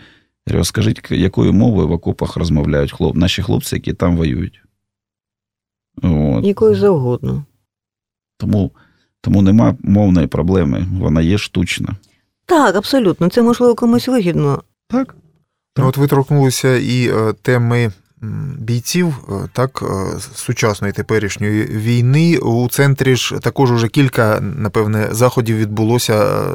Розкажіть, 0.48 1.12
якою 1.12 1.53
мовою 1.53 1.88
в 1.88 1.91
окопах 1.91 2.38
розмовляють 2.38 2.91
хлоп, 2.91 3.15
наші 3.15 3.41
хлопці, 3.41 3.75
які 3.75 3.93
там 3.93 4.17
воюють? 4.17 4.62
От. 6.01 6.45
Якою 6.45 6.75
завгодно. 6.75 7.45
Тому 8.38 8.72
тому 9.24 9.42
нема 9.42 9.75
мовної 9.84 10.27
проблеми, 10.27 10.88
вона 11.00 11.22
є 11.22 11.38
штучна. 11.38 11.96
Так, 12.46 12.75
абсолютно. 12.75 13.30
Це 13.30 13.42
можливо 13.42 13.75
комусь 13.75 14.08
вигідно. 14.08 14.63
Так. 14.88 15.15
так. 15.74 15.86
От 15.86 15.98
ви 15.98 16.08
торкнулися 16.08 16.77
і 16.77 17.08
е, 17.08 17.34
теми 17.42 17.92
бійців 18.60 19.15
е, 19.30 19.50
так 19.53 19.84
е, 19.84 20.20
сучасної 20.36 20.94
теперішньої 20.94 21.65
війни. 21.65 22.38
У 22.38 22.70
центрі 22.70 23.15
ж 23.15 23.39
також 23.39 23.72
уже 23.72 23.88
кілька, 23.88 24.39
напевне, 24.42 25.08
заходів 25.12 25.58
відбулося. 25.58 26.46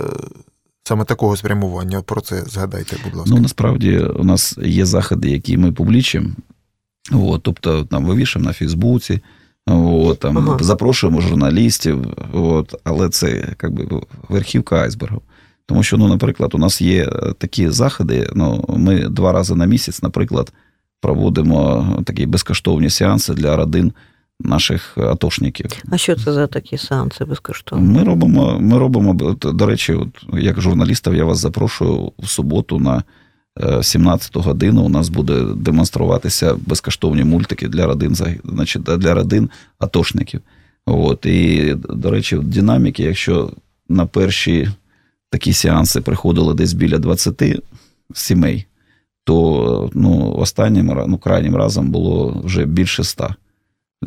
Саме 0.85 1.05
такого 1.05 1.37
спрямування. 1.37 2.03
Про 2.03 2.21
це 2.21 2.43
згадайте, 2.47 2.97
будь 3.05 3.15
ласка. 3.15 3.35
Ну 3.35 3.41
насправді 3.41 3.99
у 3.99 4.25
нас 4.25 4.59
є 4.63 4.85
заходи, 4.87 5.31
які 5.31 5.57
ми 5.57 5.73
публічимо. 5.73 6.29
От, 7.13 7.43
тобто 7.43 7.85
там 7.85 8.05
вивішуємо 8.07 8.49
на 8.49 8.55
Фейсбуці, 8.55 9.21
от, 9.67 10.19
там, 10.19 10.39
ага. 10.39 10.59
запрошуємо 10.61 11.21
журналістів, 11.21 12.07
от, 12.33 12.75
але 12.85 13.09
це 13.09 13.55
якби 13.63 14.01
верхівка 14.29 14.77
айсбергу. 14.77 15.23
Тому 15.67 15.83
що, 15.83 15.97
ну, 15.97 16.09
наприклад, 16.09 16.55
у 16.55 16.59
нас 16.59 16.81
є 16.81 17.07
такі 17.39 17.69
заходи. 17.69 18.31
Ну, 18.35 18.65
Ми 18.69 19.09
два 19.09 19.33
рази 19.33 19.55
на 19.55 19.67
місяць, 19.67 20.03
наприклад, 20.03 20.53
проводимо 21.01 21.87
такі 22.05 22.27
безкоштовні 22.27 22.91
сеанси 22.91 23.35
для 23.35 23.57
родин 23.57 23.93
наших 24.41 24.99
атошників. 24.99 25.67
А 25.91 25.99
що 25.99 26.17
це 26.17 26.33
за 26.33 26.47
такі 26.47 26.79
сеанси 26.79 27.25
безкоштовні? 27.25 27.99
Ми 27.99 28.05
робимо, 28.05 28.59
ми 28.61 28.79
робимо, 28.79 29.15
до 29.43 29.67
речі, 29.67 29.93
от, 29.93 30.09
як 30.33 30.61
журналістів, 30.61 31.15
я 31.15 31.25
вас 31.25 31.39
запрошую 31.39 32.13
в 32.19 32.29
суботу 32.29 32.79
на 32.79 33.03
17 33.83 34.37
е, 34.37 34.41
годину. 34.41 34.83
У 34.83 34.89
нас 34.89 35.09
буде 35.09 35.43
демонструватися 35.57 36.57
безкоштовні 36.67 37.25
мультики 37.25 37.69
для 37.69 37.87
родин 37.87 38.15
значить, 38.45 38.83
для 38.83 39.15
родин 39.15 39.51
атошників. 39.79 40.41
От, 40.87 41.27
І, 41.27 41.75
до 41.75 42.11
речі, 42.11 42.37
динаміки, 42.37 43.03
якщо 43.03 43.53
на 43.89 44.07
перші 44.07 44.69
такі 45.31 45.53
сеанси 45.53 46.01
приходило 46.01 46.55
десь 46.55 46.73
біля 46.73 46.99
20 46.99 47.43
сімей, 48.15 48.67
то 49.25 49.91
ну, 49.95 50.35
останнім 50.39 51.05
ну, 51.07 51.19
крайнім 51.19 51.57
разом 51.57 51.91
було 51.91 52.41
вже 52.45 52.65
більше 52.65 53.03
ста 53.03 53.35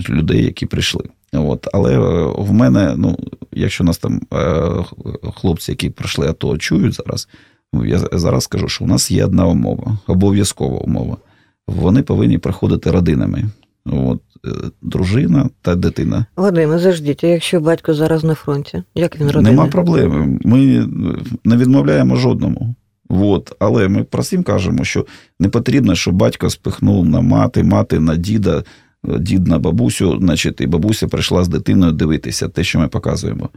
людей, 0.10 0.44
які 0.44 0.66
прийшли. 0.66 1.04
От. 1.34 1.68
Але 1.74 1.94
е, 1.94 2.34
в 2.38 2.54
мене, 2.54 2.94
ну, 2.98 3.20
якщо 3.52 3.84
нас 3.84 3.98
там 3.98 4.22
е, 4.34 4.84
хлопці, 5.36 5.72
які 5.72 5.90
пройшли, 5.90 6.28
АТО, 6.28 6.58
чують 6.58 6.94
зараз, 6.94 7.28
я 7.74 8.00
зараз 8.12 8.44
скажу, 8.44 8.68
що 8.68 8.84
у 8.84 8.88
нас 8.88 9.12
є 9.12 9.26
одна 9.26 9.48
умова, 9.48 9.98
обов'язкова 10.08 10.78
умова. 10.78 11.18
Вони 11.68 12.02
повинні 12.02 12.38
приходити 12.38 12.92
родинами. 12.92 13.44
От, 13.86 14.22
е, 14.46 14.50
Дружина 14.82 15.50
та 15.62 15.76
дитина. 15.76 16.26
Вадиме, 16.36 16.80
заждіть, 16.80 17.24
а 17.24 17.28
якщо 17.28 17.60
батько 17.60 17.94
зараз 17.94 18.24
на 18.24 18.36
фронті, 18.36 18.84
як 18.96 19.20
він 19.20 19.28
родина? 19.28 19.50
Нема 19.50 19.68
проблеми. 19.68 20.40
Ми 20.44 20.88
не 21.46 21.58
відмовляємо 21.58 22.16
жодному. 22.16 22.76
От. 23.10 23.56
Але 23.60 23.88
ми 23.88 24.04
про 24.04 24.22
всім 24.22 24.44
кажемо, 24.44 24.84
що 24.84 25.06
не 25.40 25.50
потрібно, 25.50 25.96
щоб 25.96 26.16
батько 26.16 26.50
спихнув 26.50 27.06
на 27.06 27.22
мати, 27.22 27.64
мати 27.64 28.00
на 28.00 28.16
діда, 28.16 28.64
дід 29.04 29.48
на 29.48 29.60
бабусю, 29.60 30.18
значить, 30.22 30.62
і 30.62 30.68
бабуся 30.68 31.08
прийшла 31.08 31.44
з 31.44 31.48
дитиною 31.48 31.92
дивитися 31.92 32.48
те, 32.48 32.64
що 32.64 32.80
ми 32.80 32.88
показуємо. 32.88 33.50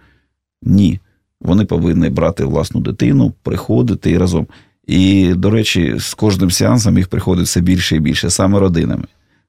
Ні. 0.62 1.00
Вони 1.40 1.64
повинні 1.64 2.08
брати 2.10 2.44
власну 2.44 2.80
дитину, 2.80 3.32
приходити 3.42 4.10
і 4.10 4.18
разом. 4.18 4.46
І, 4.86 5.32
до 5.34 5.50
речі, 5.50 5.94
з 5.98 6.14
кожним 6.14 6.50
сеансом 6.50 6.98
їх 6.98 7.08
приходить 7.08 7.46
все 7.46 7.60
більше 7.60 7.96
і 7.96 8.00
більше, 8.00 8.30
саме 8.30 8.58
родинами. 8.58 9.04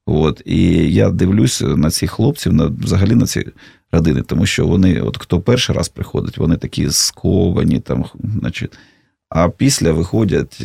От. 0.05 0.41
І 0.45 0.93
я 0.93 1.09
дивлюсь 1.09 1.61
на 1.61 1.89
цих 1.89 2.11
хлопців, 2.11 2.53
на, 2.53 2.65
взагалі 2.65 3.15
на 3.15 3.25
ці 3.25 3.45
родини, 3.91 4.21
тому 4.21 4.45
що 4.45 4.67
вони, 4.67 5.01
от 5.01 5.17
хто 5.17 5.41
перший 5.41 5.75
раз 5.75 5.89
приходить, 5.89 6.37
вони 6.37 6.57
такі 6.57 6.89
сковані, 6.89 7.79
там, 7.79 8.05
значить. 8.41 8.73
А 9.37 9.49
після 9.49 9.91
виходять 9.91 10.61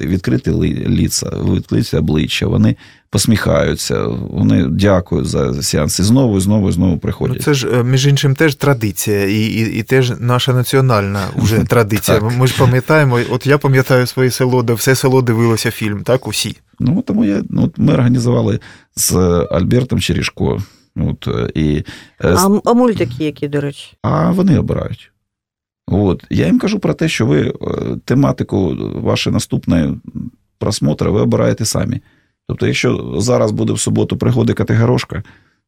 відкриті 0.00 0.52
ліца, 0.88 1.32
відкриті 1.54 1.98
обличчя, 1.98 2.46
вони 2.46 2.76
посміхаються, 3.10 4.06
вони 4.30 4.64
дякують 4.66 5.26
за 5.26 5.62
сеанс. 5.62 5.98
І 5.98 6.02
знову, 6.02 6.38
і 6.38 6.40
знову, 6.40 6.68
і 6.68 6.72
знову 6.72 6.98
приходять. 6.98 7.36
Ну, 7.36 7.42
це 7.42 7.54
ж, 7.54 7.68
е, 7.68 7.84
між 7.84 8.06
іншим, 8.06 8.34
теж 8.34 8.54
традиція, 8.54 9.24
і 9.24 9.40
і, 9.40 9.78
і 9.78 9.82
теж 9.82 10.12
наша 10.20 10.52
національна 10.52 11.20
вже 11.36 11.64
традиція. 11.68 12.20
Ми 12.20 12.46
ж 12.46 12.58
пам'ятаємо, 12.58 13.20
от 13.30 13.46
я 13.46 13.58
пам'ятаю 13.58 14.06
своє 14.06 14.30
село, 14.30 14.62
де 14.62 14.72
все 14.72 14.94
село 14.94 15.22
дивилося 15.22 15.70
фільм, 15.70 16.02
так, 16.02 16.26
усі. 16.26 16.56
Ну, 16.80 17.02
тому 17.06 17.24
я, 17.24 17.42
ну, 17.50 17.72
ми 17.76 17.92
організували 17.94 18.60
з 18.96 19.16
Альбертом 19.50 20.00
Черішко. 20.00 20.62
От, 20.96 21.28
і, 21.54 21.84
е, 22.24 22.34
А, 22.36 22.60
а 22.64 22.72
мультики 22.72 23.24
які, 23.24 23.48
до 23.48 23.60
речі? 23.60 23.96
А 24.02 24.30
вони 24.30 24.58
обирають. 24.58 25.11
От. 25.92 26.24
Я 26.30 26.46
їм 26.46 26.58
кажу 26.58 26.78
про 26.78 26.94
те, 26.94 27.08
що 27.08 27.26
ви 27.26 27.40
е, 27.40 27.52
тематику 28.04 28.76
вашої 28.94 29.34
наступної 29.34 29.94
просмотри 30.58 31.10
ви 31.10 31.20
обираєте 31.20 31.64
самі. 31.64 32.00
Тобто, 32.48 32.66
якщо 32.66 33.14
зараз 33.18 33.50
буде 33.50 33.72
в 33.72 33.80
суботу 33.80 34.16
пригоди 34.16 34.52
Категорошка, 34.52 35.22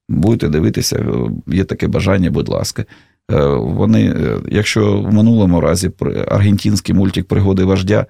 будете 0.08 0.48
дивитися, 0.48 0.96
е, 0.96 1.30
є 1.46 1.64
таке 1.64 1.88
бажання, 1.88 2.30
будь 2.30 2.48
ласка. 2.48 2.84
Е, 3.32 3.46
вони, 3.54 4.14
якщо 4.48 5.00
в 5.00 5.12
минулому 5.12 5.60
разі 5.60 5.90
аргентинський 6.28 6.94
мультик 6.94 7.28
Пригоди 7.28 7.64
вождя, 7.64 8.06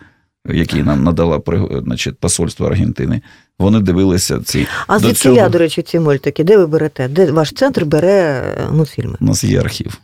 який 0.49 0.83
нам 0.83 1.05
надала 1.05 1.43
значить, 1.85 2.19
посольство 2.19 2.67
Аргентини, 2.67 3.23
вони 3.59 3.81
дивилися 3.81 4.41
ці. 4.41 4.67
А 4.87 4.99
звідки 4.99 5.15
цього... 5.15 5.37
я, 5.37 5.49
до 5.49 5.59
речі, 5.59 5.83
ці 5.83 6.01
мультики? 6.01 6.45
Де 6.45 6.59
ви 6.59 6.67
берете? 6.67 7.09
Де 7.09 7.33
ваш 7.33 7.53
центр 7.53 7.85
бере 7.85 8.43
мультфільми? 8.73 9.17
У 9.21 9.25
нас 9.25 9.45
є 9.45 9.61
архів. 9.61 10.01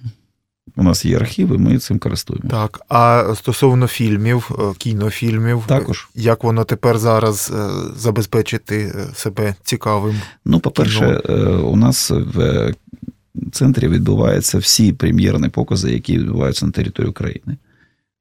У 0.81 0.83
нас 0.83 1.05
є 1.05 1.17
архіви, 1.17 1.59
ми 1.59 1.79
цим 1.79 1.99
користуємося. 1.99 2.51
Так, 2.57 2.81
а 2.89 3.33
стосовно 3.37 3.87
фільмів, 3.87 4.51
е, 4.51 4.63
кінофільмів, 4.79 5.65
Також. 5.67 6.09
як 6.15 6.45
воно 6.45 6.65
тепер 6.65 6.99
зараз 6.99 7.53
е, 7.55 7.69
забезпечити 7.97 8.93
е, 8.97 9.15
себе 9.15 9.55
цікавим? 9.63 10.17
Ну, 10.45 10.61
по-перше, 10.61 11.23
е, 11.29 11.35
у 11.47 11.77
нас 11.77 12.11
в 12.11 12.73
центрі 13.53 13.89
відбуваються 13.89 14.59
всі 14.59 14.93
прем'єрні 14.93 15.49
покази, 15.49 15.93
які 15.93 16.19
відбуваються 16.19 16.67
на 16.67 16.73
території 16.73 17.11
України. 17.11 17.57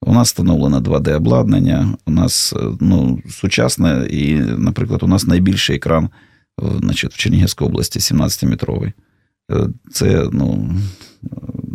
У 0.02 0.14
нас 0.14 0.28
встановлено 0.28 0.80
2D-обладнання, 0.80 1.94
у 2.06 2.12
нас 2.12 2.54
ну, 2.80 3.22
сучасне, 3.30 4.08
і, 4.12 4.34
наприклад, 4.40 5.04
у 5.04 5.08
нас 5.08 5.28
найбільший 5.28 5.76
екран 5.76 6.10
значить, 6.80 7.14
в 7.14 7.18
Чернігівській 7.18 7.66
області 7.66 8.00
17-метровий. 8.00 8.92
Е, 9.52 9.68
Це 9.92 10.30
ну, 10.32 10.70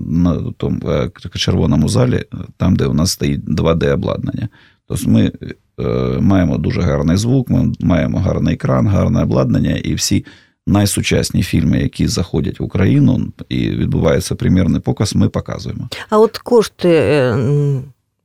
на 0.06 0.42
тому 0.56 0.80
е, 0.86 1.10
червоному 1.34 1.88
залі, 1.88 2.24
там, 2.56 2.76
де 2.76 2.86
у 2.86 2.94
нас 2.94 3.10
стоїть 3.10 3.44
2D-обладнання. 3.44 4.48
Тобто 4.88 5.10
ми 5.10 5.32
е, 5.80 5.84
маємо 6.20 6.58
дуже 6.58 6.80
гарний 6.80 7.16
звук, 7.16 7.50
ми 7.50 7.72
маємо 7.80 8.18
гарний 8.18 8.54
екран, 8.54 8.86
гарне 8.86 9.22
обладнання, 9.22 9.76
і 9.76 9.94
всі 9.94 10.24
найсучасні 10.66 11.42
фільми, 11.42 11.78
які 11.78 12.06
заходять 12.06 12.60
в 12.60 12.62
Україну 12.62 13.32
і 13.48 13.70
відбувається 13.70 14.34
прем'єрний 14.34 14.80
показ, 14.80 15.14
ми 15.14 15.28
показуємо. 15.28 15.88
А 16.10 16.18
от 16.18 16.38
кошти, 16.38 16.88
е, 16.88 17.36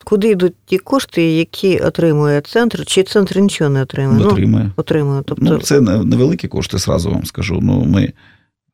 куди 0.03 0.29
йдуть 0.29 0.53
ті 0.65 0.77
кошти, 0.77 1.31
які 1.31 1.79
отримує 1.79 2.41
центр, 2.41 2.85
чи 2.85 3.03
центр 3.03 3.39
нічого 3.39 3.69
не 3.69 3.81
отримує? 3.81 4.27
Отримує. 4.27 4.63
Ну, 4.63 4.71
отримує. 4.75 5.21
Тобто, 5.25 5.45
Ну, 5.45 5.57
це 5.59 5.81
невеликі 5.81 6.47
кошти, 6.47 6.79
сразу 6.79 7.11
вам 7.11 7.25
скажу. 7.25 7.59
Ну, 7.61 7.85
ми 7.85 8.13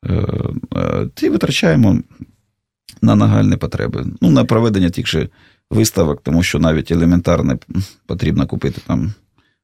е, 0.06 0.24
е, 0.76 1.08
ті 1.14 1.28
витрачаємо 1.28 1.98
на 3.02 3.16
нагальні 3.16 3.56
потреби. 3.56 4.06
Ну, 4.20 4.30
на 4.30 4.44
проведення 4.44 4.90
тих 4.90 5.06
же 5.06 5.28
виставок, 5.70 6.22
тому 6.22 6.42
що 6.42 6.58
навіть 6.58 6.90
елементарне 6.90 7.58
потрібно 8.06 8.46
купити 8.46 8.80
там 8.86 9.12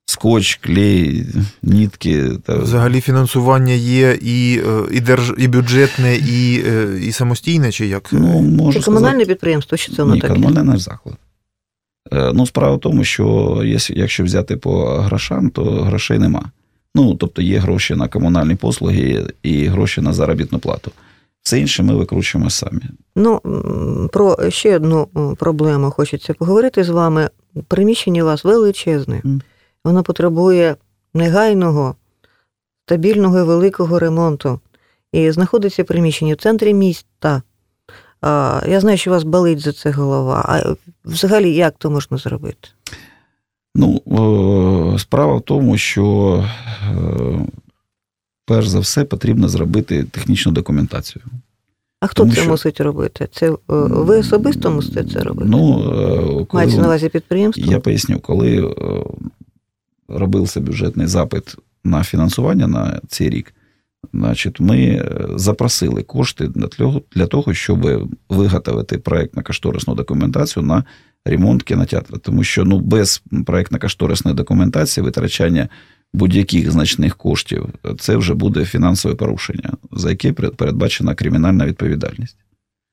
скотч, 0.07 0.55
клей, 0.55 1.27
нітки. 1.63 2.31
Та... 2.47 2.59
Взагалі 2.59 3.01
фінансування 3.01 3.73
є 3.73 4.19
і, 4.23 4.63
е, 4.67 4.83
і, 4.93 5.01
держ... 5.01 5.35
і 5.39 5.49
бюджетне, 5.49 6.17
і, 6.17 6.63
е, 6.67 6.99
і 7.03 7.13
самостійне, 7.13 7.73
чи 7.73 7.87
як? 7.87 8.09
Ну, 8.13 8.41
можу 8.41 8.79
це 8.79 8.85
комунальне 8.85 9.09
сказати, 9.09 9.27
підприємство, 9.27 9.77
що 9.77 9.95
це 9.95 10.03
воно 10.03 10.15
Ні, 10.15 10.21
таке? 10.21 10.35
комунальний 10.35 10.65
наш 10.65 10.81
заклад. 10.81 11.17
Е, 12.13 12.33
Ну, 12.35 12.47
справа 12.47 12.77
в 12.77 12.81
тому, 12.81 13.05
що 13.05 13.61
якщо 13.89 14.25
взяти 14.25 14.57
по 14.57 14.87
грошам, 14.87 15.51
то 15.51 15.65
грошей 15.65 16.19
нема. 16.19 16.51
Ну, 16.95 17.15
тобто 17.15 17.43
є 17.43 17.59
гроші 17.59 17.95
на 17.95 18.09
комунальні 18.09 18.55
послуги 18.55 19.27
і 19.43 19.67
гроші 19.67 20.01
на 20.01 20.13
заробітну 20.13 20.59
плату. 20.59 20.93
Все 21.43 21.61
інше 21.61 21.83
ми 21.83 21.95
викручуємо 21.95 22.51
самі. 22.51 22.83
Ну, 23.17 23.41
про 24.13 24.51
ще 24.51 24.77
одну 24.77 25.07
проблему 25.39 25.91
хочеться 25.91 26.35
поговорити 26.35 26.85
з 26.85 26.89
вами. 26.89 27.31
Приміщення 27.69 28.23
у 28.23 28.27
вас 28.27 28.45
величезне. 28.45 29.23
Воно 29.85 30.03
потребує 30.03 30.77
негайного, 31.15 31.97
стабільного 32.87 33.39
і 33.39 33.43
великого 33.43 33.99
ремонту. 33.99 34.61
І 35.13 35.31
знаходиться 35.31 35.85
приміщення 35.85 36.35
в 36.35 36.37
центрі 36.37 36.75
міста. 36.75 37.43
Я 38.69 38.81
знаю, 38.81 38.99
що 38.99 39.11
у 39.11 39.15
вас 39.15 39.25
болить 39.25 39.61
за 39.61 39.73
це 39.73 39.91
голова. 39.91 40.45
А 40.49 40.75
взагалі, 41.05 41.55
як 41.55 41.75
то 41.79 41.91
можна 41.91 42.17
зробити? 42.17 42.69
Ну, 43.75 44.03
е, 44.07 44.99
справа 44.99 45.35
в 45.35 45.41
тому, 45.41 45.77
що 45.77 46.45
е, 46.83 46.97
перш 48.47 48.69
за 48.69 48.81
все 48.81 49.05
потрібно 49.05 49.49
зробити 49.49 50.05
технічну 50.05 50.53
документацію. 50.53 51.25
А 52.01 52.07
хто 52.07 52.23
Тому 52.23 52.35
це 52.35 52.41
що- 52.41 52.51
мусить 52.51 52.81
робити? 52.81 53.29
Це 53.33 53.51
е, 53.51 53.57
ви 53.69 54.19
особисто 54.19 54.71
мусите 54.71 55.05
це 55.05 55.21
робити? 55.21 55.49
Ну, 55.51 55.81
е, 55.81 56.45
коли 56.45 56.47
Мається 56.53 56.79
на 56.79 56.85
увазі 56.85 57.09
підприємство? 57.09 57.73
Я 57.73 57.81
поясню, 57.81 58.21
коли 58.21 58.67
е, 58.67 59.05
робився 60.09 60.61
бюджетний 60.61 61.07
запит 61.07 61.57
на 61.85 62.05
фінансування 62.05 62.67
на 62.67 63.01
цей 63.09 63.31
рік, 63.31 63.55
значить, 64.13 64.61
ми 64.61 65.09
запросили 65.37 66.03
кошти 66.03 66.49
для 66.49 66.67
того, 66.67 67.03
для 67.15 67.27
того 67.27 67.55
щоб 67.55 68.11
виготовити 68.29 68.97
проєктно-кошторисну 68.97 69.95
документацію 69.95 70.63
на 70.63 70.85
ремонт 71.25 71.63
кінотеатру. 71.63 72.19
Тому 72.19 72.45
що 72.45 72.65
ну, 72.65 72.81
без 72.81 73.23
проєктно-кошторисної 73.33 74.35
документації 74.35 75.05
витрачання 75.05 75.69
будь-яких 76.15 76.71
значних 76.71 77.17
коштів 77.17 77.67
це 77.99 78.17
вже 78.17 78.35
буде 78.35 78.65
фінансове 78.65 79.15
порушення, 79.15 79.73
за 79.93 80.11
яке 80.11 80.33
передбачена 80.33 81.15
кримінальна 81.15 81.67
відповідальність. 81.67 82.37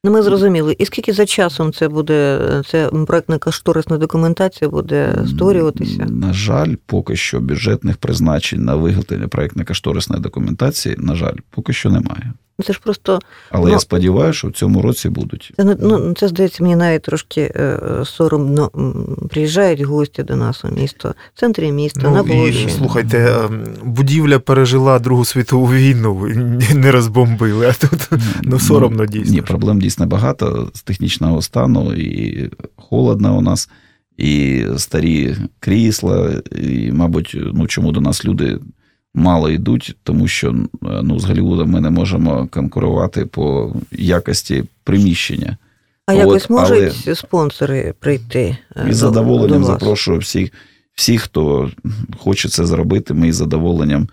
Ну, 0.04 0.12
ми 0.12 0.22
зрозуміли. 0.22 0.76
І 0.80 0.86
скільки 0.86 1.14
за 1.14 1.26
часом 1.26 1.74
це 1.74 1.88
буде, 1.88 2.40
це 2.68 2.90
проектна 3.08 3.38
кошторисна 3.38 3.98
документація 3.98 4.70
буде 4.70 5.24
створюватися? 5.28 6.06
На 6.06 6.34
жаль, 6.34 6.76
поки 6.86 7.16
що 7.16 7.40
бюджетних 7.40 7.98
призначень 7.98 8.64
на 8.64 8.76
виготовлення 8.76 9.28
проектно 9.28 9.66
кошторисної 9.66 10.22
документації, 10.22 10.96
на 10.98 11.16
жаль, 11.16 11.36
поки 11.50 11.74
що 11.74 11.90
немає. 11.90 12.34
Це 12.66 12.74
ж 12.74 12.80
просто 12.84 13.20
Але 13.52 13.66
Ну, 13.66 13.72
я 13.72 13.80
сподіваюся, 13.80 14.38
що 14.38 14.48
в 14.48 14.52
цьому 14.52 14.82
році 14.82 15.10
будуть. 15.10 15.54
це 15.58 15.78
ну, 15.80 16.14
це 16.14 16.28
здається 16.28 16.64
мені 16.64 16.76
навіть 16.76 17.02
трошки 17.02 17.42
е, 17.42 17.80
соромно. 18.06 18.72
Приїжджають 19.30 19.82
гості 19.82 20.24
до 20.24 20.36
нас 20.36 20.66
у 20.66 20.68
місто, 20.68 21.14
в 21.36 21.40
центрі 21.40 21.72
міста, 21.72 22.10
на 22.10 22.24
Ну, 22.24 22.48
і, 22.48 22.70
слухайте, 22.70 23.18
е, 23.18 23.50
будівля 23.84 24.40
пережила 24.40 25.00
Другу 25.00 25.26
світову 25.26 25.72
війну, 25.72 26.28
не 26.76 26.92
розбомбили, 26.92 27.68
а 27.68 27.88
тут 27.88 28.10
ну, 28.44 28.60
соромно 28.60 29.06
дійсно. 29.06 29.34
Ні, 29.34 29.42
проблем 29.42 29.82
дійсно 29.82 30.06
багато 30.06 30.72
з 30.74 30.82
технічного 30.82 31.42
стану, 31.42 31.94
і 31.94 32.50
холодно 32.76 33.38
у 33.38 33.42
нас, 33.42 33.70
і 34.18 34.66
старі 34.78 35.36
крісла, 35.60 36.32
і, 36.62 36.92
мабуть, 36.92 37.38
ну, 37.54 37.68
чому 37.68 37.92
до 37.92 38.02
нас 38.02 38.26
люди 38.26 38.60
мало 39.16 39.50
йдуть, 39.50 39.96
тому 40.04 40.28
що 40.28 40.56
ну, 40.82 41.20
з 41.20 41.26
Голлівудом 41.26 41.70
ми 41.70 41.82
не 41.82 41.90
можемо 41.90 42.48
конкурувати 42.52 43.26
по 43.26 43.74
якості 43.92 44.64
приміщення. 44.84 45.58
А 46.06 46.14
От, 46.14 46.20
якось 46.20 46.50
можуть 46.50 46.94
але- 47.06 47.16
спонсори 47.16 47.94
прийти? 48.00 48.58
Із 48.76 48.90
І 48.90 48.94
з 48.94 48.98
задоволенням 48.98 49.62
до 49.62 49.68
вас? 49.68 49.80
запрошую 49.80 50.20
всіх, 50.20 50.52
всіх, 50.96 51.22
хто 51.22 51.72
хоче 52.18 52.50
це 52.50 52.66
зробити. 52.66 53.14
Ми 53.14 53.28
із 53.28 53.36
задоволенням 53.36 54.10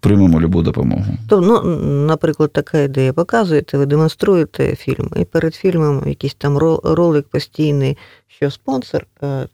приймемо 0.00 0.40
любу 0.40 0.62
допомогу. 0.62 1.04
То, 1.28 1.40
ну, 1.40 1.62
наприклад, 2.06 2.52
така 2.52 2.78
ідея. 2.78 3.12
Показуєте, 3.12 3.78
ви 3.78 3.86
демонструєте 3.86 4.76
фільм, 4.76 5.10
і 5.16 5.24
перед 5.24 5.54
фільмом 5.54 6.02
якийсь 6.06 6.34
там 6.34 6.58
ролик 6.84 7.26
постійний, 7.28 7.96
що 8.28 8.50
спонсор 8.50 9.06
е, 9.22 9.46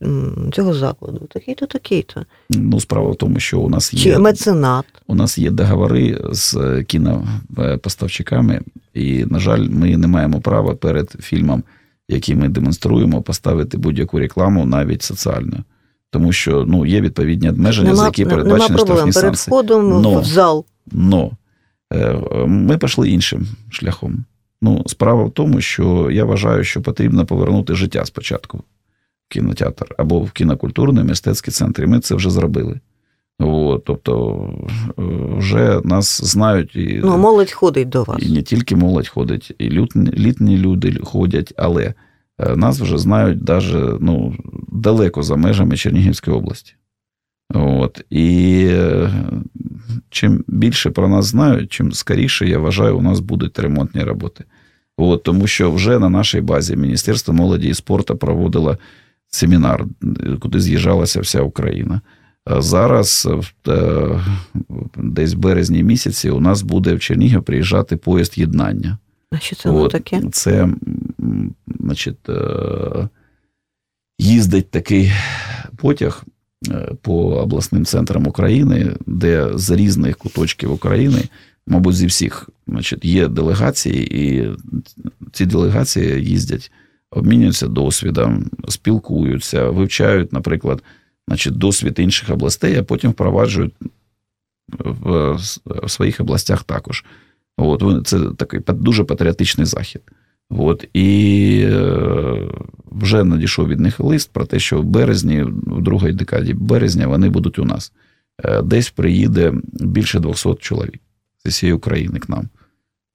цього 0.53 0.75
закладу 0.75 1.27
такий-то, 1.33 1.67
такий-то. 1.67 2.23
Ну, 2.51 2.81
справа 2.81 3.11
в 3.11 3.17
тому, 3.17 3.41
що 3.41 3.61
у 3.61 3.69
нас 3.69 3.91
Чи 3.91 4.09
є 4.09 4.19
меценат. 4.19 4.85
у 5.07 5.15
нас 5.15 5.39
є 5.39 5.51
договори 5.51 6.21
з 6.33 6.83
кінопоставчиками, 6.87 8.61
і, 8.95 9.25
на 9.25 9.39
жаль, 9.39 9.69
ми 9.71 9.97
не 9.97 10.07
маємо 10.07 10.41
права 10.41 10.75
перед 10.75 11.11
фільмом, 11.11 11.63
який 12.09 12.35
ми 12.35 12.49
демонструємо, 12.49 13.23
поставити 13.23 13.79
будь-яку 13.79 14.19
рекламу, 14.19 14.67
навіть 14.67 15.03
соціальну. 15.03 15.65
Тому 16.11 16.33
що 16.33 16.65
ну, 16.69 16.87
є 16.87 17.01
відповідні 17.01 17.51
обмеження, 17.51 17.95
за 17.95 18.05
які 18.05 18.25
передбачені 18.25 18.77
проблем. 18.77 18.97
штрафні 18.97 19.13
Перед 19.13 19.35
входом 19.35 20.03
Но. 20.03 20.21
в 20.21 20.25
зал. 20.25 20.65
Но 20.93 21.31
е, 21.93 22.15
ми 22.47 22.79
пішли 22.79 23.11
іншим 23.11 23.47
шляхом. 23.71 24.25
Ну, 24.63 24.83
справа 24.87 25.25
в 25.25 25.31
тому, 25.31 25.61
що 25.61 26.11
я 26.11 26.25
вважаю, 26.25 26.65
що 26.65 26.83
потрібно 26.83 27.27
повернути 27.27 27.75
життя 27.75 28.05
спочатку 28.05 28.59
в 28.59 29.33
кінотеатр 29.33 29.95
або 29.99 30.21
в 30.21 30.31
кінокультурний 30.31 31.05
мистецький 31.05 31.53
центр. 31.53 31.83
І 31.83 31.87
ми 31.87 32.01
це 32.01 32.15
вже 32.15 32.31
зробили. 32.31 32.81
От, 33.39 33.85
тобто 33.85 34.39
е, 34.99 35.03
вже 35.39 35.81
нас 35.85 36.25
знають 36.25 36.77
і, 36.77 37.01
Ну, 37.05 37.19
молодь 37.19 37.53
ходить 37.53 37.89
до 37.89 38.05
вас. 38.05 38.23
і 38.23 38.33
не 38.33 38.43
тільки 38.43 38.77
молодь 38.77 39.09
ходить, 39.09 39.55
і 39.59 39.71
літні 39.97 40.59
люди 40.59 40.99
ходять, 41.05 41.53
але 41.57 41.95
нас 42.39 42.81
вже 42.81 42.99
знають 42.99 43.45
даже, 43.45 43.97
ну, 44.01 44.37
далеко 44.73 45.23
за 45.23 45.37
межами 45.37 45.77
Чернігівської 45.77 46.37
області. 46.37 46.75
От. 47.55 48.05
І 48.11 48.67
е, 48.71 49.11
чим 50.11 50.45
більше 50.49 50.91
про 50.91 51.09
нас 51.09 51.27
знають, 51.27 51.73
чим 51.73 51.93
скоріше, 51.93 52.49
я 52.49 52.59
вважаю, 52.59 52.99
у 52.99 53.03
нас 53.03 53.21
будуть 53.21 53.59
ремонтні 53.59 54.03
роботи. 54.03 54.45
От, 54.97 55.23
тому 55.23 55.47
що 55.47 55.73
вже 55.73 55.99
на 55.99 56.09
нашій 56.09 56.41
базі 56.41 56.77
Міністерство 56.77 57.35
молоді 57.35 57.69
і 57.69 57.75
спорту 57.75 58.17
проводило 58.17 58.79
семінар, 59.29 59.85
куди 60.41 60.61
з'їжджалася 60.61 61.21
вся 61.21 61.43
Україна. 61.43 62.01
А 62.45 62.63
Зараз, 62.63 63.29
е, 63.69 64.21
десь 64.97 65.35
в 65.35 65.39
березні 65.39 65.83
місяці, 65.83 66.31
у 66.31 66.41
нас 66.41 66.63
буде 66.63 66.95
в 66.95 67.01
Чернігів 67.01 67.43
приїжджати 67.43 67.97
поїзд 67.97 68.39
єднання. 68.39 68.99
Це 69.41 69.71
воно 69.71 69.83
От, 69.83 69.93
таке? 69.93 70.23
Це, 70.33 70.69
значить, 71.81 72.29
їздить 74.19 74.71
такий 74.71 75.13
потяг 75.77 76.25
е, 76.71 76.93
по 77.03 77.37
обласним 77.37 77.85
центрам 77.85 78.27
України, 78.27 78.97
де 79.07 79.51
з 79.55 79.71
різних 79.71 80.17
куточків 80.17 80.73
України, 80.73 81.23
мабуть, 81.67 81.97
зі 81.97 82.07
всіх 82.07 82.49
значить, 82.69 83.05
є 83.05 83.29
делегації, 83.29 84.29
і 84.29 84.51
ці 85.33 85.47
делегації 85.47 86.25
їздять, 86.25 86.73
обмінюються 87.11 87.69
досвідом, 87.69 88.51
спілкуються, 88.69 89.71
вивчають, 89.71 90.33
наприклад, 90.33 90.83
значить, 91.29 91.55
досвід 91.55 91.99
інших 91.99 92.31
областей, 92.31 92.77
а 92.77 92.83
потім 92.83 93.11
впроваджують 93.11 93.75
в, 94.79 95.33
в 95.67 95.91
своїх 95.91 96.21
областях 96.21 96.65
також. 96.65 97.05
От, 97.57 98.07
Це 98.07 98.21
такий 98.37 98.61
дуже 98.69 99.05
патріотичний 99.05 99.67
захід. 99.67 100.03
От, 100.51 100.89
І 100.93 101.61
е, 101.65 102.51
вже 102.85 103.25
надійшов 103.25 103.69
від 103.69 103.81
них 103.81 104.01
лист 104.01 104.31
про 104.33 104.45
те, 104.45 104.59
що 104.59 104.81
в 104.81 104.85
березні, 104.85 105.43
в 105.67 105.83
другій 105.83 106.13
декаді 106.13 106.55
березня, 106.55 107.07
вони 107.07 107.29
будуть 107.29 107.59
у 107.59 107.65
нас. 107.65 107.93
Е, 108.45 108.63
десь 108.63 108.91
приїде 108.91 109.53
більше 109.73 110.21
200 110.21 110.55
чоловік 110.55 111.01
з 111.45 111.49
усієї 111.49 111.75
України 111.75 112.19
к 112.19 112.27
нам. 112.29 112.49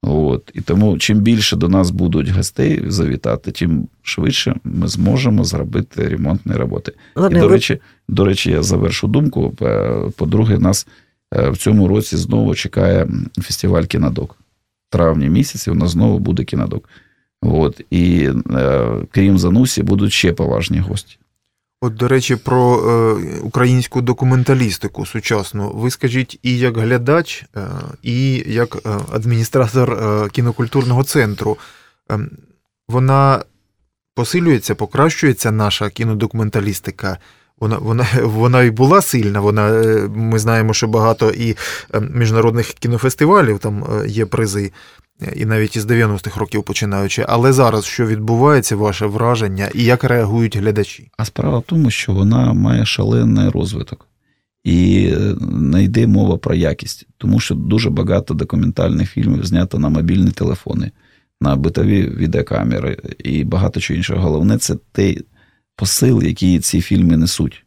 От. 0.02 0.50
І 0.54 0.60
тому, 0.60 0.98
чим 0.98 1.18
більше 1.18 1.56
до 1.56 1.68
нас 1.68 1.90
будуть 1.90 2.28
гостей 2.28 2.82
завітати, 2.86 3.50
тим 3.50 3.88
швидше 4.02 4.54
ми 4.64 4.88
зможемо 4.88 5.44
зробити 5.44 6.08
ремонтні 6.08 6.52
роботи. 6.52 6.92
Ладно, 7.16 7.38
і, 7.38 7.40
до 7.40 7.48
ви- 7.48 7.54
речі, 7.54 7.78
до 8.08 8.24
речі, 8.24 8.50
я 8.50 8.62
завершу 8.62 9.08
думку. 9.08 9.54
Е, 9.62 10.00
По-друге, 10.16 10.58
нас 10.58 10.86
в 11.32 11.56
цьому 11.56 11.88
році 11.88 12.16
знову 12.16 12.54
чекає 12.54 13.08
фестиваль 13.42 13.84
кінодок. 13.84 14.36
В 14.88 14.92
травні 14.92 15.28
місяці 15.28 15.70
у 15.70 15.74
нас 15.74 15.90
знову 15.90 16.18
буде 16.18 16.44
кінодок. 16.44 16.88
От. 17.42 17.80
І 17.90 18.30
е, 18.50 18.88
крім 19.10 19.38
Занусі, 19.38 19.82
будуть 19.82 20.12
ще 20.12 20.32
поважні 20.32 20.78
гості. 20.78 21.18
От, 21.80 21.94
до 21.94 22.08
речі, 22.08 22.36
про 22.36 22.90
е, 22.90 23.38
українську 23.42 24.02
документалістику 24.02 25.06
сучасну. 25.06 25.70
Ви 25.74 25.90
скажіть 25.90 26.38
і 26.42 26.58
як 26.58 26.76
глядач, 26.76 27.44
е, 27.56 27.68
і 28.02 28.44
як 28.46 28.76
е, 28.76 28.98
адміністратор 29.12 29.92
е, 29.92 30.28
кінокультурного 30.28 31.04
центру. 31.04 31.58
Е, 32.10 32.18
вона 32.88 33.44
посилюється, 34.14 34.74
покращується 34.74 35.50
наша 35.50 35.90
кінодокументалістика. 35.90 37.18
Вона, 37.62 37.78
вона, 37.78 38.06
вона 38.22 38.62
і 38.62 38.70
була 38.70 39.02
сильна. 39.02 39.40
Вона, 39.40 39.68
е, 39.68 40.08
ми 40.14 40.38
знаємо, 40.38 40.74
що 40.74 40.88
багато 40.88 41.30
і 41.30 41.56
е, 41.94 42.00
міжнародних 42.00 42.66
кінофестивалів 42.72 43.58
там 43.58 43.84
е, 43.84 44.08
є 44.08 44.26
призи, 44.26 44.72
і 45.36 45.44
навіть 45.44 45.76
із 45.76 45.86
90-х 45.86 46.40
років 46.40 46.62
починаючи. 46.62 47.24
Але 47.28 47.52
зараз 47.52 47.84
що 47.84 48.06
відбувається, 48.06 48.76
ваше 48.76 49.06
враження, 49.06 49.68
і 49.74 49.84
як 49.84 50.04
реагують 50.04 50.56
глядачі? 50.56 51.10
А 51.16 51.24
справа 51.24 51.58
в 51.58 51.62
тому, 51.62 51.90
що 51.90 52.12
вона 52.12 52.52
має 52.52 52.86
шалений 52.86 53.48
розвиток. 53.48 54.06
І 54.64 55.10
не 55.50 55.84
йде 55.84 56.06
мова 56.06 56.36
про 56.36 56.54
якість, 56.54 57.06
тому 57.18 57.40
що 57.40 57.54
дуже 57.54 57.90
багато 57.90 58.34
документальних 58.34 59.10
фільмів 59.10 59.46
знято 59.46 59.78
на 59.78 59.88
мобільні 59.88 60.30
телефони, 60.30 60.90
на 61.40 61.56
битові 61.56 62.02
відеокамери 62.02 62.98
і 63.18 63.44
багато 63.44 63.80
чого 63.80 63.96
іншого. 63.96 64.22
Головне, 64.22 64.58
це 64.58 64.76
той 64.92 65.24
посил, 65.82 66.22
який 66.22 66.60
ці 66.60 66.80
фільми 66.80 67.16
несуть. 67.16 67.64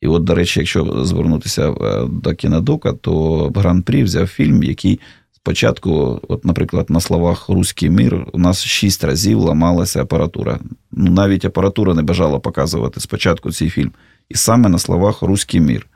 І 0.00 0.06
от, 0.06 0.24
до 0.24 0.34
речі, 0.34 0.60
якщо 0.60 1.04
звернутися 1.04 1.70
е, 1.70 2.06
до 2.10 2.34
кінодока, 2.34 2.92
то 2.92 3.46
Гран-прі 3.54 4.02
взяв 4.02 4.26
фільм, 4.26 4.62
який 4.62 5.00
спочатку, 5.32 6.20
от, 6.28 6.44
наприклад, 6.44 6.90
на 6.90 7.00
словах 7.00 7.48
Руський 7.48 7.90
мир, 7.90 8.26
у 8.32 8.38
нас 8.38 8.64
шість 8.64 9.04
разів 9.04 9.38
ламалася 9.38 10.02
апаратура. 10.02 10.58
Ну, 10.92 11.10
навіть 11.10 11.44
апаратура 11.44 11.94
не 11.94 12.02
бажала 12.02 12.38
показувати 12.38 13.00
спочатку 13.00 13.52
цей 13.52 13.70
фільм. 13.70 13.92
І 14.28 14.34
саме 14.34 14.68
на 14.68 14.78
словах 14.78 15.22
Руський 15.22 15.60
мир. 15.60 15.86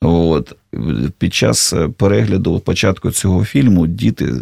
От. 0.00 0.56
Під 1.18 1.34
час 1.34 1.74
перегляду 1.96 2.60
початку 2.60 3.10
цього 3.10 3.44
фільму 3.44 3.86
діти 3.86 4.34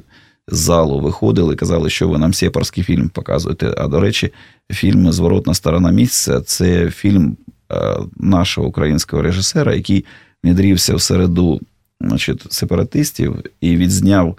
з 0.48 0.58
залу 0.58 1.00
виходили 1.00 1.54
і 1.54 1.56
казали, 1.56 1.90
що 1.90 2.08
ви 2.08 2.18
нам 2.18 2.34
сепарський 2.34 2.84
фільм 2.84 3.08
показуєте. 3.08 3.74
А 3.78 3.88
до 3.88 4.00
речі, 4.00 4.32
фільм 4.70 5.12
Зворотна 5.12 5.54
сторона 5.54 5.90
місяця 5.90 6.40
це 6.40 6.90
фільм 6.90 7.36
е, 7.72 7.96
нашого 8.16 8.66
українського 8.66 9.22
режисера, 9.22 9.74
який 9.74 10.04
внедрівся 10.44 10.94
в 10.94 11.00
середу 11.00 11.60
значить, 12.00 12.52
сепаратистів 12.52 13.42
і 13.60 13.76
відзняв 13.76 14.38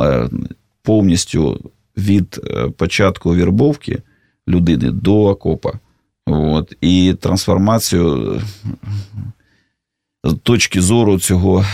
е, 0.00 0.28
повністю 0.82 1.70
від 1.96 2.40
е, 2.44 2.68
початку 2.68 3.34
вірбовки 3.34 4.02
людини 4.48 4.90
до 4.90 5.24
окопа. 5.24 5.72
От, 6.26 6.76
і 6.80 7.14
трансформацію 7.20 8.40
з 10.24 10.34
точки 10.34 10.80
зору 10.80 11.18
цього 11.18 11.64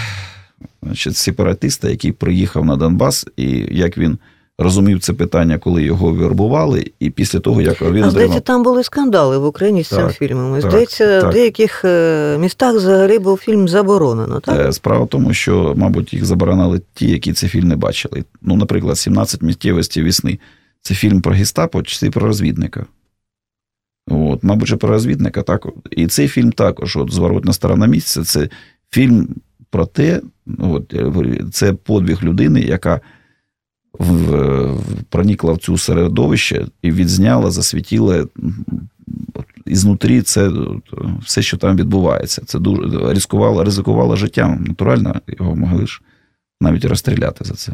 значить, 0.84 1.16
сепаратиста, 1.16 1.90
який 1.90 2.12
приїхав 2.12 2.64
на 2.64 2.76
Донбас, 2.76 3.26
і 3.36 3.48
як 3.70 3.98
він 3.98 4.18
розумів 4.58 5.00
це 5.00 5.12
питання, 5.12 5.58
коли 5.58 5.82
його 5.82 6.12
вербували, 6.12 6.90
і 7.00 7.10
після 7.10 7.40
того, 7.40 7.62
як 7.62 7.82
він 7.82 7.88
А 7.88 7.90
здається, 8.10 8.18
отримав. 8.18 8.40
там 8.40 8.62
були 8.62 8.84
скандали 8.84 9.38
в 9.38 9.44
Україні 9.44 9.84
з 9.84 9.88
цим 9.88 10.08
фільмом. 10.08 10.60
Так, 10.60 10.70
Здається, 10.70 11.20
так. 11.20 11.30
в 11.30 11.32
деяких 11.34 11.84
е, 11.84 12.38
містах 12.40 12.74
взагалі 12.76 13.18
був 13.18 13.38
фільм 13.38 13.68
заборонено, 13.68 14.40
так? 14.40 14.68
Е, 14.68 14.72
Справа 14.72 15.04
в 15.04 15.08
тому, 15.08 15.34
що, 15.34 15.74
мабуть, 15.76 16.14
їх 16.14 16.24
заборонили 16.24 16.80
ті, 16.94 17.10
які 17.10 17.32
цей 17.32 17.48
фільм 17.48 17.68
не 17.68 17.76
бачили. 17.76 18.24
Ну, 18.42 18.56
наприклад, 18.56 18.98
17 18.98 19.42
миттєвості 19.42 20.02
весни. 20.02 20.38
Це 20.82 20.94
фільм 20.94 21.20
про 21.20 21.32
гестапо 21.34 21.82
чи 21.82 22.10
про 22.10 22.26
розвідника. 22.26 22.86
От, 24.10 24.44
мабуть, 24.44 24.78
про 24.78 24.88
розвідника 24.88 25.42
так. 25.42 25.66
І 25.90 26.06
цей 26.06 26.28
фільм 26.28 26.52
також, 26.52 26.96
от 26.96 27.12
зворотна 27.12 27.52
сторона 27.52 27.86
місяця, 27.86 28.24
це 28.24 28.48
фільм 28.90 29.28
про 29.74 29.86
те, 29.86 30.20
ну, 30.46 30.74
от, 30.74 30.94
це 31.54 31.72
подвиг 31.72 32.24
людини, 32.24 32.60
яка 32.60 33.00
в, 33.92 34.78
проникла 35.08 35.52
в 35.52 35.58
цю 35.58 35.78
середовище 35.78 36.66
і 36.82 36.90
відзняла, 36.90 37.50
от, 39.34 39.46
ізнутрі 39.66 40.22
це 40.22 40.50
все, 41.22 41.42
що 41.42 41.56
там 41.56 41.76
відбувається. 41.76 42.42
Це 42.46 42.58
дуже 42.58 43.12
ризикувало, 43.14 43.64
ризикувало 43.64 44.16
життям. 44.16 44.64
Натурально, 44.68 45.20
його 45.26 45.56
могли 45.56 45.86
ж 45.86 46.00
навіть 46.60 46.84
розстріляти 46.84 47.44
за 47.44 47.54
це. 47.54 47.72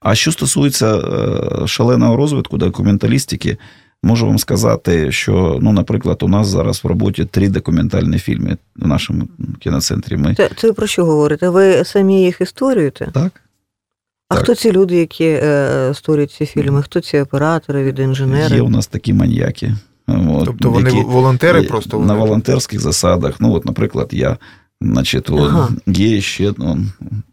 А 0.00 0.14
що 0.14 0.32
стосується 0.32 0.98
е, 0.98 1.66
шаленого 1.66 2.16
розвитку 2.16 2.58
документалістики, 2.58 3.58
можу 4.02 4.26
вам 4.26 4.38
сказати, 4.38 5.12
що, 5.12 5.58
ну, 5.62 5.72
наприклад, 5.72 6.22
у 6.22 6.28
нас 6.28 6.46
зараз 6.46 6.84
в 6.84 6.86
роботі 6.86 7.24
три 7.24 7.48
документальні 7.48 8.18
фільми 8.18 8.56
в 8.76 8.86
нашому 8.86 9.28
кіноцентрі. 9.60 10.16
Ми 10.16 10.34
Це, 10.34 10.50
це 10.56 10.72
про 10.72 10.86
що 10.86 11.04
говорите? 11.04 11.48
Ви 11.48 11.84
самі 11.84 12.22
їх 12.22 12.40
і 12.40 12.46
створюєте? 12.46 13.10
так. 13.14 13.42
А 14.28 14.34
Так. 14.34 14.44
хто 14.44 14.54
ці 14.54 14.72
люди, 14.72 14.96
які 14.96 15.24
е, 15.24 15.92
створюють 15.94 16.30
ці 16.32 16.46
фільми? 16.46 16.82
Хто 16.82 17.00
ці 17.00 17.18
оператори 17.20 17.84
від 17.84 17.98
інженери? 17.98 18.56
Є 18.56 18.62
у 18.62 18.68
нас 18.70 18.86
такі 18.86 19.12
маньяки. 19.12 19.74
От, 20.06 20.44
Тобто 20.46 20.70
вони 20.70 20.90
які- 20.90 21.02
волонтери 21.02 21.62
просто 21.62 21.98
на 21.98 22.14
волонтерських 22.14 22.80
засадах. 22.80 23.34
Ну, 23.40 23.52
от, 23.52 23.64
наприклад, 23.64 24.08
я, 24.12 24.36
значить, 24.80 25.30
от, 25.30 25.40
Ага. 25.40 25.68
є 25.86 26.20
ще 26.20 26.52
ну, 26.58 26.78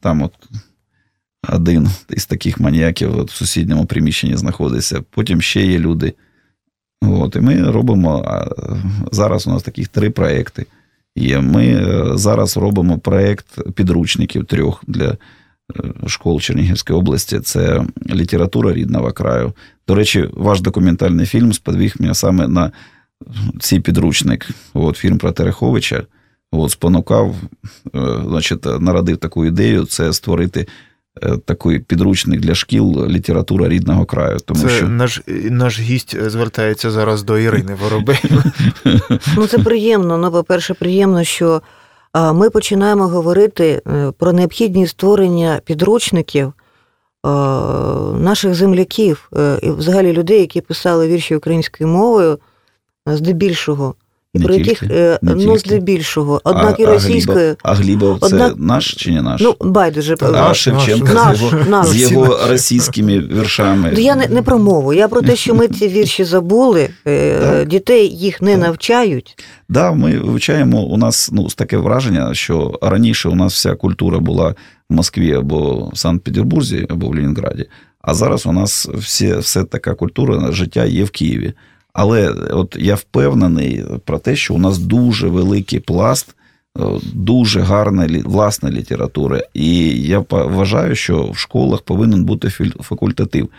там 0.01 0.21
от 0.21 0.31
один 1.53 1.89
із 2.09 2.25
таких 2.25 2.59
маніяків 2.59 3.17
от, 3.19 3.31
в 3.31 3.35
сусідньому 3.35 3.85
приміщенні 3.85 4.37
знаходиться. 4.37 5.01
Потім 5.09 5.41
ще 5.41 5.65
є 5.65 5.79
люди. 5.79 6.13
От, 7.09 7.35
і 7.35 7.39
ми 7.39 7.71
робимо 7.71 8.41
зараз 9.11 9.47
у 9.47 9.49
нас 9.49 9.63
таких 9.63 9.87
три 9.87 10.09
проекти. 10.09 10.65
Є. 11.15 11.41
Ми 11.41 11.65
е, 11.65 12.17
зараз 12.17 12.57
робимо 12.57 12.99
проект 12.99 13.71
підручників 13.73 14.45
трьох 14.45 14.83
для 14.87 15.07
е, 15.07 15.17
школ 16.07 16.41
Чернігівської 16.41 16.99
області. 16.99 17.39
Це 17.39 17.85
література 18.09 18.73
рідного 18.73 19.11
краю. 19.11 19.53
До 19.87 19.95
речі, 19.95 20.29
ваш 20.33 20.61
документальний 20.61 21.25
фільм 21.25 21.53
сподвіг 21.53 21.95
мене 21.99 22.13
саме 22.13 22.47
на 22.47 22.71
цей 23.59 23.79
підручник. 23.79 24.49
От, 24.73 24.97
фільм 24.97 25.17
про 25.17 25.31
Тереховича. 25.31 26.03
От, 26.51 26.71
спонукав, 26.71 27.35
е, 27.95 28.23
значить, 28.27 28.65
народив 28.81 29.17
таку 29.17 29.45
ідею 29.45 29.85
це 29.85 30.13
створити 30.13 30.67
такий 31.45 31.79
підручник 31.79 32.39
для 32.39 32.55
шкіл 32.55 33.05
література 33.07 33.69
рідного 33.69 34.05
краю. 34.05 34.37
Тому 34.45 34.61
Це 34.61 34.69
що 34.69 34.87
наш, 34.87 35.21
наш 35.49 35.79
гість 35.79 36.29
звертається 36.29 36.91
зараз 36.91 37.23
до 37.23 37.37
Ірини 37.37 37.77
Воробей. 37.81 38.19
Ну, 39.37 39.47
це 39.47 39.59
приємно. 39.59 40.17
Ну, 40.17 40.31
по-перше, 40.31 40.73
приємно, 40.73 41.23
що 41.23 41.61
ми 42.33 42.49
починаємо 42.49 43.07
говорити 43.07 43.81
е, 43.87 44.11
про 44.11 44.33
необхідність 44.33 44.91
створення 44.91 45.61
підручників 45.65 46.47
е, 46.47 47.29
наших 48.19 48.55
земляків 48.55 49.29
е, 49.37 49.59
і 49.61 49.69
взагалі 49.69 50.13
людей, 50.13 50.39
які 50.39 50.61
писали 50.61 51.07
вірші 51.07 51.35
українською 51.35 51.89
мовою, 51.89 52.39
е, 53.09 53.17
здебільшого, 53.17 53.95
Не 54.39 54.45
про 54.45 54.55
яких 54.55 54.79
тільки, 54.79 54.93
е, 54.95 55.19
не 55.21 55.35
ну 55.35 55.39
тільки. 55.39 55.59
здебільшого, 55.59 56.41
однак 56.43 56.75
а, 56.79 56.81
і 56.81 56.85
російською. 56.85 57.55
А 57.63 57.73
Глібов, 57.73 58.19
це 58.19 58.25
Однак- 58.25 58.53
наш 58.57 58.93
чи 58.93 59.11
не 59.11 59.21
наш? 59.21 59.41
Ну, 59.41 59.55
байдуже. 59.59 60.15
А 60.21 60.31
наш, 60.31 60.63
Шевченко 60.63 61.13
наш, 61.13 61.37
з 61.37 61.41
його, 61.41 61.57
наш. 61.69 61.87
з 61.87 62.11
його 62.11 62.39
російськими 62.49 63.19
віршами. 63.19 63.91
Ну, 63.93 63.99
Я 63.99 64.15
не, 64.15 64.27
не 64.27 64.41
про 64.41 64.59
мову, 64.59 64.93
я 64.93 65.07
про 65.07 65.21
те, 65.21 65.35
що 65.35 65.55
ми 65.55 65.67
ці 65.67 65.87
вірші 65.87 66.23
забули, 66.23 66.89
е, 67.07 67.65
дітей 67.65 68.09
їх 68.09 68.41
не 68.41 68.57
навчають. 68.57 69.37
Да, 69.69 69.91
ми 69.91 70.19
вивчаємо. 70.19 70.83
У 70.83 70.97
нас 70.97 71.29
ну 71.33 71.47
таке 71.47 71.77
враження, 71.77 72.33
що 72.33 72.79
раніше 72.81 73.29
у 73.29 73.35
нас 73.35 73.53
вся 73.53 73.75
культура 73.75 74.19
була 74.19 74.55
в 74.89 74.93
Москві 74.93 75.33
або 75.33 75.89
в 75.93 75.97
Санкт-Петербурзі, 75.97 76.87
або 76.89 77.07
в 77.07 77.15
Ленінграді. 77.15 77.65
А 78.01 78.13
зараз 78.13 78.45
у 78.45 78.51
нас 78.51 78.89
всі, 78.93 79.35
все 79.35 79.63
така 79.63 79.93
культура 79.93 80.51
життя 80.51 80.85
є 80.85 81.03
в 81.03 81.09
Києві. 81.09 81.53
Але 81.95 82.29
от 82.31 82.77
я 82.79 82.95
впевнений 82.95 83.85
про 84.05 84.19
те, 84.19 84.35
що 84.35 84.53
у 84.53 84.57
нас 84.57 84.77
дуже 84.77 85.27
великий 85.27 85.79
пласт, 85.79 86.35
е, 86.79 86.81
дуже 87.13 87.61
гарна 87.61 88.21
власна 88.25 88.71
література. 88.71 89.41
І 89.53 90.01
я 90.01 90.25
вважаю, 90.29 90.95
що 90.95 91.31
в 91.31 91.37
школах 91.37 91.81
повинен 91.81 92.25
бути 92.25 92.49
факультатив. 92.79 93.49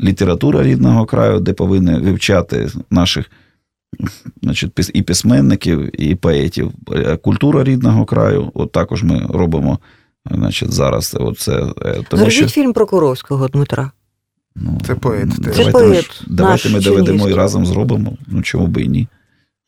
Література 0.00 0.62
рідного 0.62 1.06
краю, 1.06 1.40
де 1.40 1.52
повинні 1.52 1.94
вивчати 1.94 2.70
наших 2.90 3.30
значить, 4.42 4.90
і 4.94 5.02
письменників, 5.02 6.00
і 6.02 6.14
поетів. 6.14 6.72
Е, 6.92 7.16
Культура 7.16 7.64
рідного 7.64 8.04
краю, 8.04 8.50
от 8.54 8.72
також 8.72 9.02
ми 9.02 9.26
робимо 9.28 9.78
значить, 10.30 10.72
зараз. 10.72 11.16
Оце, 11.20 11.52
е, 11.52 12.02
тому 12.08 12.22
Зробіть 12.22 12.32
що, 12.32 12.48
фільм 12.48 12.72
про 12.72 12.86
Коровського 12.86 13.48
Дмитра. 13.48 13.90
Ну, 14.56 14.80
Це 14.86 14.94
поет. 14.94 15.28
Це 15.34 15.40
Давайте, 15.42 15.70
поет 15.72 15.88
ми, 15.88 15.94
ж- 15.94 16.10
давайте 16.26 16.68
наш 16.68 16.74
ми 16.74 16.80
доведемо 16.80 17.28
і 17.28 17.34
разом 17.34 17.66
зробимо. 17.66 18.16
Ну 18.26 18.42
чому 18.42 18.66
би 18.66 18.82
і 18.82 18.88
ні. 18.88 19.08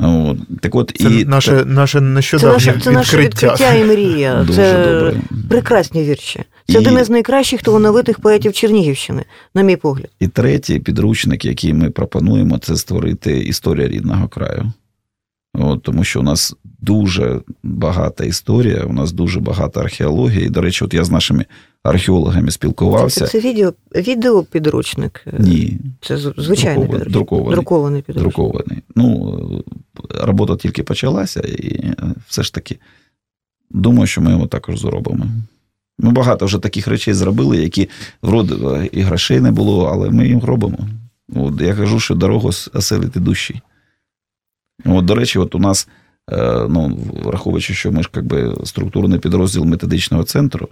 От. 0.01 0.39
Так 0.61 0.75
от, 0.75 0.93
Це 1.01 1.09
і, 1.09 1.25
наше, 1.25 1.65
наше 1.67 1.99
Це 1.99 2.05
нещодавнє 2.05 2.53
наше, 2.55 2.81
це 2.85 2.91
наше 2.91 3.17
відкриття. 3.19 3.53
відкриття 3.53 3.75
і 3.75 3.85
мрія. 3.85 4.45
Дуже 4.47 4.57
Це 4.57 4.73
добре. 4.95 5.15
прекрасні 5.49 6.05
вірші. 6.05 6.41
Це 6.67 6.73
І- 6.73 6.77
один 6.79 6.99
із 6.99 7.11
найкращих 7.11 7.63
талановитих 7.63 8.19
поетів 8.19 8.53
Чернігівщини, 8.53 9.25
на 9.55 9.63
мій 9.63 9.77
погляд. 9.77 10.09
І 10.21 10.29
третій 10.29 10.79
підручник, 10.79 11.45
який 11.45 11.75
ми 11.75 11.91
пропонуємо, 11.91 12.59
це 12.59 12.77
створити 12.77 13.39
історія 13.39 13.89
рідного 13.89 14.29
краю. 14.29 14.73
От, 15.55 15.83
тому 15.83 16.05
що 16.05 16.21
у 16.21 16.23
нас 16.23 16.55
дуже 16.81 17.41
багата 17.63 18.25
історія, 18.25 18.85
у 18.85 18.93
нас 18.93 19.13
дуже 19.13 19.41
багата 19.41 19.81
археологія. 19.81 20.47
І, 20.47 20.49
до 20.49 20.61
речі, 20.61 20.85
от 20.85 20.95
я 20.95 21.05
з 21.05 21.11
нашими 21.11 21.45
археологами 21.83 22.51
спілкувався. 22.51 23.27
це 23.27 23.41
відео, 23.41 23.73
відеопідручник. 23.95 25.27
Ні, 25.39 25.79
Це 26.01 26.17
звичайний 26.17 26.87
друкований, 26.87 26.87
підручник. 26.87 27.13
друкований. 27.13 27.55
Друкований 27.55 28.03
підручник. 28.03 28.35
друкований. 28.35 28.83
Ну, 28.97 29.65
е, 29.99 30.25
робота 30.27 30.57
тільки 30.57 30.83
почалася, 30.83 31.41
і 31.41 31.85
е, 31.85 31.95
все 32.29 32.43
ж 32.43 32.55
таки 32.55 32.79
думаю, 33.71 34.07
що 34.07 34.21
ми 34.21 34.31
його 34.31 34.47
також 34.47 34.79
зробимо. 34.81 35.27
Ми 35.99 36.11
багато 36.11 36.47
вже 36.47 36.59
таких 36.59 36.89
речей 36.89 37.15
зробили, 37.15 37.57
які 37.57 37.89
вроде 38.23 38.55
е, 38.55 38.89
і 38.93 39.01
грошей 39.01 39.41
не 39.41 39.51
було, 39.51 39.85
але 39.85 40.11
ми 40.11 40.29
їх 40.29 40.45
робимо. 40.45 40.79
От 41.35 41.61
я 41.61 41.75
кажу, 41.75 42.01
що 42.01 42.15
дорогу 42.15 42.49
оселити 42.75 43.21
душі. 43.21 43.61
От, 44.85 45.05
до 45.05 45.15
речі, 45.15 45.39
от 45.39 45.55
у 45.55 45.59
нас, 45.59 45.89
е, 46.33 46.67
ну, 46.69 46.99
враховуючи, 47.25 47.75
що 47.75 47.93
ми 47.93 48.03
ж 48.03 48.11
якби 48.17 48.57
структурний 48.65 49.19
підрозділ 49.19 49.65
методичного 49.65 50.25
центру. 50.25 50.69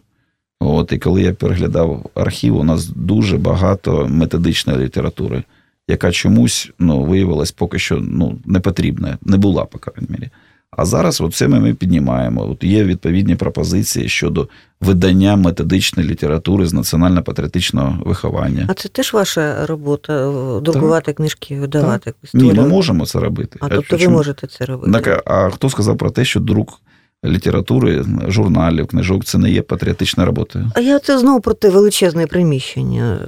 От, 0.60 0.92
і 0.92 0.98
коли 0.98 1.22
я 1.22 1.34
переглядав 1.34 2.10
архів, 2.14 2.56
у 2.56 2.64
нас 2.64 2.86
дуже 2.86 3.38
багато 3.38 4.08
методичної 4.10 4.78
літератури, 4.78 5.42
яка 5.88 6.12
чомусь 6.12 6.70
ну, 6.78 7.04
виявилась 7.04 7.52
поки 7.52 7.78
що 7.78 7.96
ну, 7.96 8.38
не 8.44 8.60
потрібна, 8.60 9.18
не 9.22 9.36
була, 9.36 9.64
по 9.64 9.78
крайній 9.78 10.08
мірі. 10.10 10.30
А 10.76 10.84
зараз 10.84 11.20
от 11.20 11.34
це 11.34 11.48
ми, 11.48 11.74
піднімаємо. 11.74 12.50
От 12.50 12.64
є 12.64 12.84
відповідні 12.84 13.36
пропозиції 13.36 14.08
щодо 14.08 14.48
видання 14.80 15.36
методичної 15.36 16.08
літератури 16.08 16.66
з 16.66 16.74
національно-патріотичного 16.74 18.04
виховання. 18.04 18.66
А 18.68 18.74
це 18.74 18.88
теж 18.88 19.12
ваша 19.12 19.66
робота 19.66 20.30
е, 20.30 20.60
друкувати 20.60 21.12
книжки, 21.12 21.60
видавати? 21.60 22.14
Ні, 22.34 22.52
ми 22.52 22.68
можемо 22.68 23.06
це 23.06 23.20
робити. 23.20 23.58
А 23.60 23.68
тобто 23.68 23.96
ви 23.96 24.08
можете 24.08 24.46
це 24.46 24.64
робити? 24.64 24.92
Так, 24.92 25.22
а 25.26 25.50
хто 25.50 25.70
сказав 25.70 25.98
про 25.98 26.10
те, 26.10 26.24
що 26.24 26.40
друк 26.40 26.80
літератури, 27.24 28.04
журналів, 28.28 28.86
книжок 28.86 29.24
це 29.24 29.38
не 29.38 29.50
є 29.50 29.62
патріотичною 29.62 30.26
роботою? 30.26 30.70
А 30.74 30.80
я 30.80 30.98
це 30.98 31.18
знову 31.18 31.40
про 31.40 31.54
те 31.54 31.70
величезне 31.70 32.26
приміщення. 32.26 33.18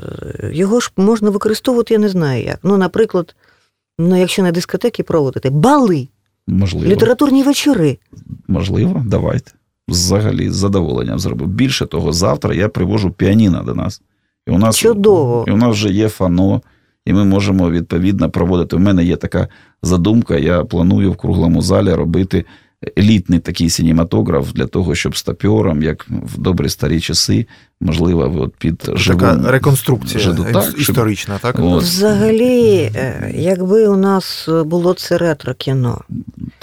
Його 0.52 0.80
ж 0.80 0.92
можна 0.96 1.30
використовувати, 1.30 1.94
я 1.94 2.00
не 2.00 2.08
знаю 2.08 2.44
як. 2.44 2.58
Ну, 2.62 2.76
наприклад, 2.76 3.34
ну, 3.98 4.20
якщо 4.20 4.42
на 4.42 4.52
дискотеки 4.52 5.02
проводити, 5.02 5.50
бали, 5.50 6.08
Можливо. 6.46 6.86
літературні 6.86 7.42
вечори. 7.42 7.98
Можливо, 8.48 9.02
давайте. 9.06 9.52
Взагалі, 9.88 10.50
з 10.50 10.54
задоволенням 10.54 11.18
зробив. 11.18 11.48
Більше 11.48 11.86
того, 11.86 12.12
завтра 12.12 12.54
я 12.54 12.68
привожу 12.68 13.10
піаніно 13.10 13.62
до 13.62 13.74
нас. 13.74 14.02
І 14.46 14.50
у 14.50 14.58
нас, 14.58 14.76
Чудово. 14.76 15.44
І 15.48 15.50
у 15.50 15.56
нас 15.56 15.70
вже 15.70 15.88
є 15.88 16.08
фано, 16.08 16.62
і 17.06 17.12
ми 17.12 17.24
можемо 17.24 17.70
відповідно 17.70 18.30
проводити. 18.30 18.76
У 18.76 18.78
мене 18.78 19.04
є 19.04 19.16
така 19.16 19.48
задумка, 19.82 20.36
я 20.36 20.64
планую 20.64 21.12
в 21.12 21.16
круглому 21.16 21.62
залі 21.62 21.92
робити 21.92 22.44
елітний 22.98 23.38
такий 23.38 23.70
синематограф 23.70 24.52
для 24.52 24.66
того, 24.66 24.94
щоб 24.94 25.16
стапером, 25.16 25.82
як 25.82 26.06
в 26.08 26.38
добрі 26.38 26.68
старі 26.68 27.00
часи, 27.00 27.46
можливо, 27.80 28.32
от 28.40 28.56
під 28.58 28.90
живим... 28.94 29.20
Така 29.20 29.50
реконструкція 29.50 30.24
Жиду- 30.24 30.52
так, 30.52 30.74
історична, 30.78 31.38
так? 31.42 31.56
От. 31.62 31.82
Взагалі, 31.82 32.90
е, 32.96 33.32
якби 33.34 33.88
у 33.88 33.96
нас 33.96 34.48
було 34.64 34.94
це 34.94 35.18
ретро-кіно, 35.18 36.00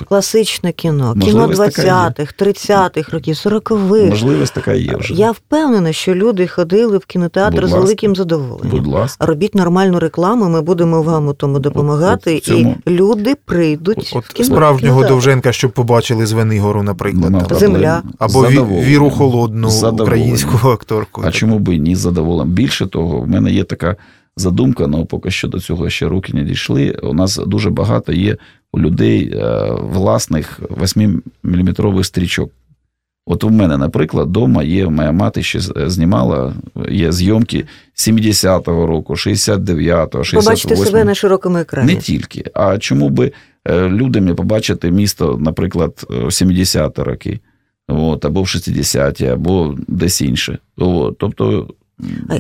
класичне 0.08 0.72
кіно, 0.72 1.14
кіно 1.22 1.48
Можливість 1.48 1.76
така 1.76 2.14
20-х, 2.18 2.34
30-х 2.40 3.12
років, 3.14 3.36
40-х. 3.36 4.06
Можливість 4.10 4.54
така 4.54 4.74
є 4.74 4.96
вже. 4.96 5.14
Я 5.14 5.32
впевнена, 5.32 5.94
що 5.94 6.16
люди 6.16 6.48
ходили 6.48 6.98
в 6.98 7.06
кінотеатр 7.06 7.56
Будь 7.62 7.62
з 7.70 7.72
ласка. 7.72 7.80
великим 7.80 8.16
задоволенням. 8.16 8.70
Будь 8.72 8.88
ласка. 8.88 9.26
Робіть 9.26 9.56
нормальну 9.56 10.00
рекламу, 10.00 10.50
ми 10.50 10.62
будемо 10.62 11.02
вам 11.02 11.28
у 11.28 11.34
тому 11.34 11.60
допомагати, 11.60 12.36
от 12.36 12.42
в 12.44 12.46
цьому- 12.46 12.76
і 12.88 12.90
люди 12.90 13.36
прийдуть. 13.46 14.12
От 14.16 14.26
в 14.26 14.34
кіно- 14.34 14.46
справжнього 14.46 14.80
кінотеатр. 14.80 15.08
Довженка, 15.14 15.52
щоб 15.52 15.72
побачили 15.72 16.26
Звенигору, 16.26 16.84
наприклад. 16.84 17.48
Там. 17.50 17.58
Земля. 17.58 18.02
Або 18.20 18.40
Ві- 18.42 18.84
Віру 18.84 19.10
Холодну, 19.10 19.70
Задоволення. 19.70 20.04
українську 20.04 20.58
акторку. 21.02 21.28
А 21.28 21.32
чому 21.32 21.60
би 21.60 21.78
ні 21.78 21.96
з 21.96 22.00
задоволенням? 22.00 22.54
Більше 22.54 22.88
того, 22.88 23.22
в 23.22 23.28
мене 23.28 23.52
є 23.52 23.64
така 23.64 23.96
задумка, 24.38 24.90
але 24.94 25.06
поки 25.06 25.32
що 25.32 25.48
до 25.48 25.60
цього 25.60 25.90
ще 25.90 26.08
руки 26.08 26.34
не 26.34 26.44
дійшли. 26.44 26.92
У 27.04 27.14
нас 27.14 27.38
дуже 27.38 27.70
багато 27.70 28.14
є 28.14 28.38
у 28.74 28.80
людей 28.80 29.34
е, 29.34 29.72
власних 29.82 30.60
8-мм 30.60 32.04
стрічок. 32.04 32.52
От 33.26 33.44
у 33.44 33.50
мене, 33.50 33.78
наприклад, 33.78 34.28
вдома 34.28 34.64
є, 34.64 34.90
моя 34.90 35.12
мати 35.12 35.44
ще 35.44 35.60
знімала, 35.90 36.54
є 36.90 37.12
зйомки 37.12 37.66
70-го 37.96 38.88
року, 38.88 39.14
69-го, 39.14 40.24
68-го. 40.24 40.42
Побачите 40.42 40.76
себе 40.76 41.04
на 41.04 41.16
широкому 41.16 41.58
екрані. 41.58 41.94
Не 41.94 42.00
тільки. 42.00 42.44
А 42.54 42.78
чому 42.78 43.10
би 43.10 43.32
е, 43.66 43.90
людям 43.90 44.26
не 44.26 44.34
побачити 44.34 44.92
місто, 44.92 45.38
наприклад, 45.42 46.08
е, 46.12 46.14
70-ті 46.14 47.02
роки, 47.02 47.40
от, 47.92 48.26
або 48.26 48.42
в 48.42 48.46
60-ті, 48.46 49.26
або 49.26 49.76
десь 49.88 50.22
інше. 50.22 50.60
От, 50.78 51.18
тобто, 51.18 51.68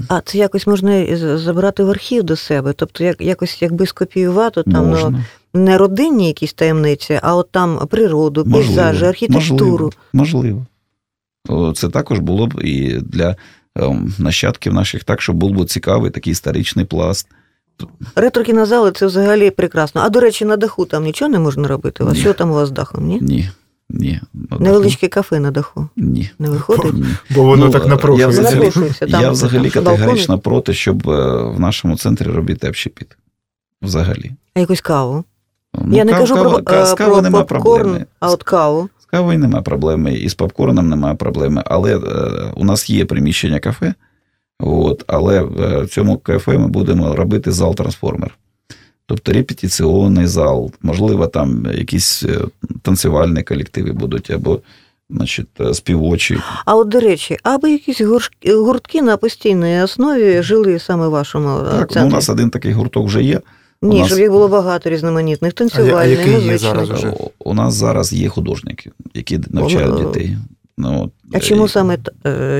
А, 0.07 0.21
це 0.21 0.37
якось 0.37 0.67
можна 0.67 1.17
забрати 1.37 1.83
в 1.83 1.89
архів 1.89 2.23
до 2.23 2.35
себе. 2.35 2.73
Тобто, 2.73 3.03
як, 3.03 3.21
якось 3.21 3.61
якби 3.61 3.85
скопіювати 3.85 4.63
там 4.63 4.83
ну, 4.83 4.89
можна. 4.89 5.25
не 5.53 5.77
родинні 5.77 6.27
якісь 6.27 6.53
таємниці, 6.53 7.19
а 7.23 7.35
от 7.35 7.51
там 7.51 7.87
природу, 7.87 8.45
пейзажі, 8.45 9.05
архітектуру. 9.05 9.91
Можливо. 10.13 10.65
можливо. 11.47 11.73
Це 11.73 11.89
також 11.89 12.19
було 12.19 12.47
б 12.47 12.61
і 12.63 12.99
для 13.01 13.35
ем, 13.75 14.13
нащадків 14.19 14.73
наших, 14.73 15.03
так, 15.03 15.21
щоб 15.21 15.35
був 15.35 15.51
би 15.51 15.65
цікавий 15.65 16.11
такий 16.11 16.31
історичний 16.31 16.85
пласт. 16.85 17.27
Ретро-кінозали 18.15 18.91
це 18.91 19.05
взагалі 19.05 19.51
прекрасно. 19.51 20.01
А 20.01 20.09
до 20.09 20.19
речі, 20.19 20.45
на 20.45 20.57
даху 20.57 20.85
там 20.85 21.03
нічого 21.03 21.31
не 21.31 21.39
можна 21.39 21.67
робити. 21.67 22.03
Ні. 22.03 22.15
що 22.15 22.33
там 22.33 22.51
у 22.51 22.53
вас 22.53 22.69
з 22.69 22.71
дахом? 22.71 23.07
Ні? 23.07 23.19
Ні. 23.21 23.49
Ні. 23.93 24.21
Ну, 24.33 24.57
Невеличке 24.59 25.07
кафе 25.07 25.39
на 25.39 25.51
даху. 25.51 25.89
Ні. 25.97 26.29
Не 26.39 26.49
виходить? 26.49 26.93
Ні. 26.93 27.05
Бо 27.29 27.43
воно 27.43 27.65
Ну, 27.65 27.71
так 27.71 27.83
я 27.83 27.89
напрошується. 27.89 28.41
взагалі- 28.41 28.91
там, 29.11 29.21
Я 29.21 29.31
взагалі 29.31 29.69
там, 29.69 29.83
категорично 29.83 30.39
проти, 30.39 30.73
щоб 30.73 31.09
е, 31.09 31.43
в 31.43 31.59
нашому 31.59 31.97
центрі 31.97 32.25
робити 32.27 32.67
общепіт. 32.69 33.17
Взагалі. 33.81 34.31
А 34.55 34.59
якусь 34.59 34.81
каву. 34.81 35.23
Ну, 35.85 35.97
Я 35.97 36.05
не 36.05 36.13
кажу 36.13 36.35
кава- 36.35 36.49
про, 36.49 36.63
ка- 36.63 36.85
з 36.85 36.91
е, 36.91 36.95
про 36.95 37.21
нема 37.21 37.39
попкорн, 37.43 37.83
проблеми. 37.83 38.05
а 38.19 38.31
от 38.31 38.43
каву. 38.43 38.89
З 39.01 39.05
кавою 39.05 39.39
немає 39.39 39.63
проблеми, 39.63 40.13
і 40.13 40.29
з 40.29 40.33
попкорном 40.33 40.89
немає 40.89 41.15
проблеми. 41.15 41.63
Але 41.65 41.97
е, 41.97 42.01
у 42.55 42.65
нас 42.65 42.89
є 42.89 43.05
приміщення 43.05 43.59
кафе, 43.59 43.93
от, 44.59 45.03
але 45.07 45.41
е, 45.43 45.81
в 45.81 45.87
цьому 45.87 46.17
кафе 46.17 46.57
ми 46.57 46.67
будемо 46.67 47.15
робити 47.15 47.51
зал 47.51 47.75
трансформер. 47.75 48.37
Тобто 49.05 49.33
репетиційний 49.33 50.27
зал, 50.27 50.71
можливо, 50.81 51.27
там 51.27 51.67
якісь 51.73 52.23
е, 52.23 52.39
танцювальні 52.81 53.43
колективи 53.43 53.91
будуть, 53.91 54.31
або 54.31 54.59
значить, 55.09 55.47
е, 55.59 55.73
співочі. 55.73 56.37
А 56.65 56.75
от, 56.75 56.87
до 56.89 56.99
речі, 56.99 57.37
аби 57.43 57.71
якісь 57.71 58.01
гуртки 58.47 59.01
на 59.01 59.17
постійній 59.17 59.81
основі 59.83 60.41
жили 60.43 60.79
саме 60.79 61.07
в 61.07 61.11
вашому 61.11 61.49
е, 61.59 61.63
Так, 61.79 61.91
ну, 61.95 62.05
у 62.05 62.09
нас 62.09 62.29
один 62.29 62.49
такий 62.49 62.71
гурток 62.71 63.05
вже 63.07 63.23
є. 63.23 63.41
Ні, 63.81 63.99
нас- 63.99 64.07
щоб 64.07 64.19
їх 64.19 64.31
було 64.31 64.47
багато 64.47 64.89
різноманітних, 64.89 65.53
танцювальних, 65.53 66.19
який 66.19 66.45
є 66.45 66.57
зараз 66.57 66.89
уже? 66.89 67.09
У- 67.09 67.29
У 67.39 67.53
нас 67.53 67.73
зараз 67.73 68.13
є 68.13 68.27
художники, 68.29 68.91
які 69.13 69.39
навчають 69.49 69.95
дітей. 69.97 70.37
Ну, 70.77 71.03
от, 71.03 71.11
А 71.35 71.39
чому 71.39 71.65
і 71.65 71.69
саме 71.69 71.97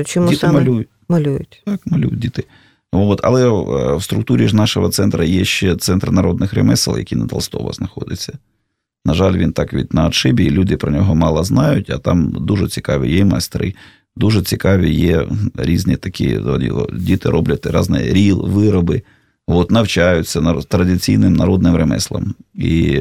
чому 0.04 0.28
діти 0.28 0.40
саме 0.40 0.60
малюють? 0.60 0.88
малюють? 1.08 1.62
Так, 1.66 1.80
малюють 1.86 2.18
діти. 2.18 2.44
От, 2.92 3.20
але 3.22 3.46
е, 3.46 3.96
в 3.96 4.02
структурі 4.02 4.48
ж 4.48 4.56
нашого 4.56 4.88
центру 4.88 5.24
є 5.24 5.44
ще 5.44 5.76
центр 5.76 6.10
народних 6.10 6.54
ремесел, 6.54 6.98
який 6.98 7.18
на 7.18 7.26
Толстого 7.26 7.72
знаходиться. 7.72 8.32
На 9.04 9.14
жаль, 9.14 9.32
він 9.32 9.52
так 9.52 9.72
від 9.72 9.94
на 9.94 10.06
отшибі, 10.06 10.44
і 10.44 10.50
люди 10.50 10.76
про 10.76 10.92
нього 10.92 11.14
мало 11.14 11.44
знають, 11.44 11.90
а 11.90 11.98
там 11.98 12.30
дуже 12.30 12.68
цікаві 12.68 13.14
є 13.14 13.24
майстри, 13.24 13.74
дуже 14.16 14.42
цікаві 14.42 14.94
є 14.94 15.26
різні 15.54 15.96
такі 15.96 16.40
діти 16.92 17.28
роблять 17.28 17.66
різні 17.66 18.02
ріл, 18.02 18.48
вироби, 18.48 19.02
от, 19.46 19.70
навчаються 19.70 20.40
традиційним 20.68 21.32
народним 21.32 21.76
ремеслам. 21.76 22.34
І 22.54 23.00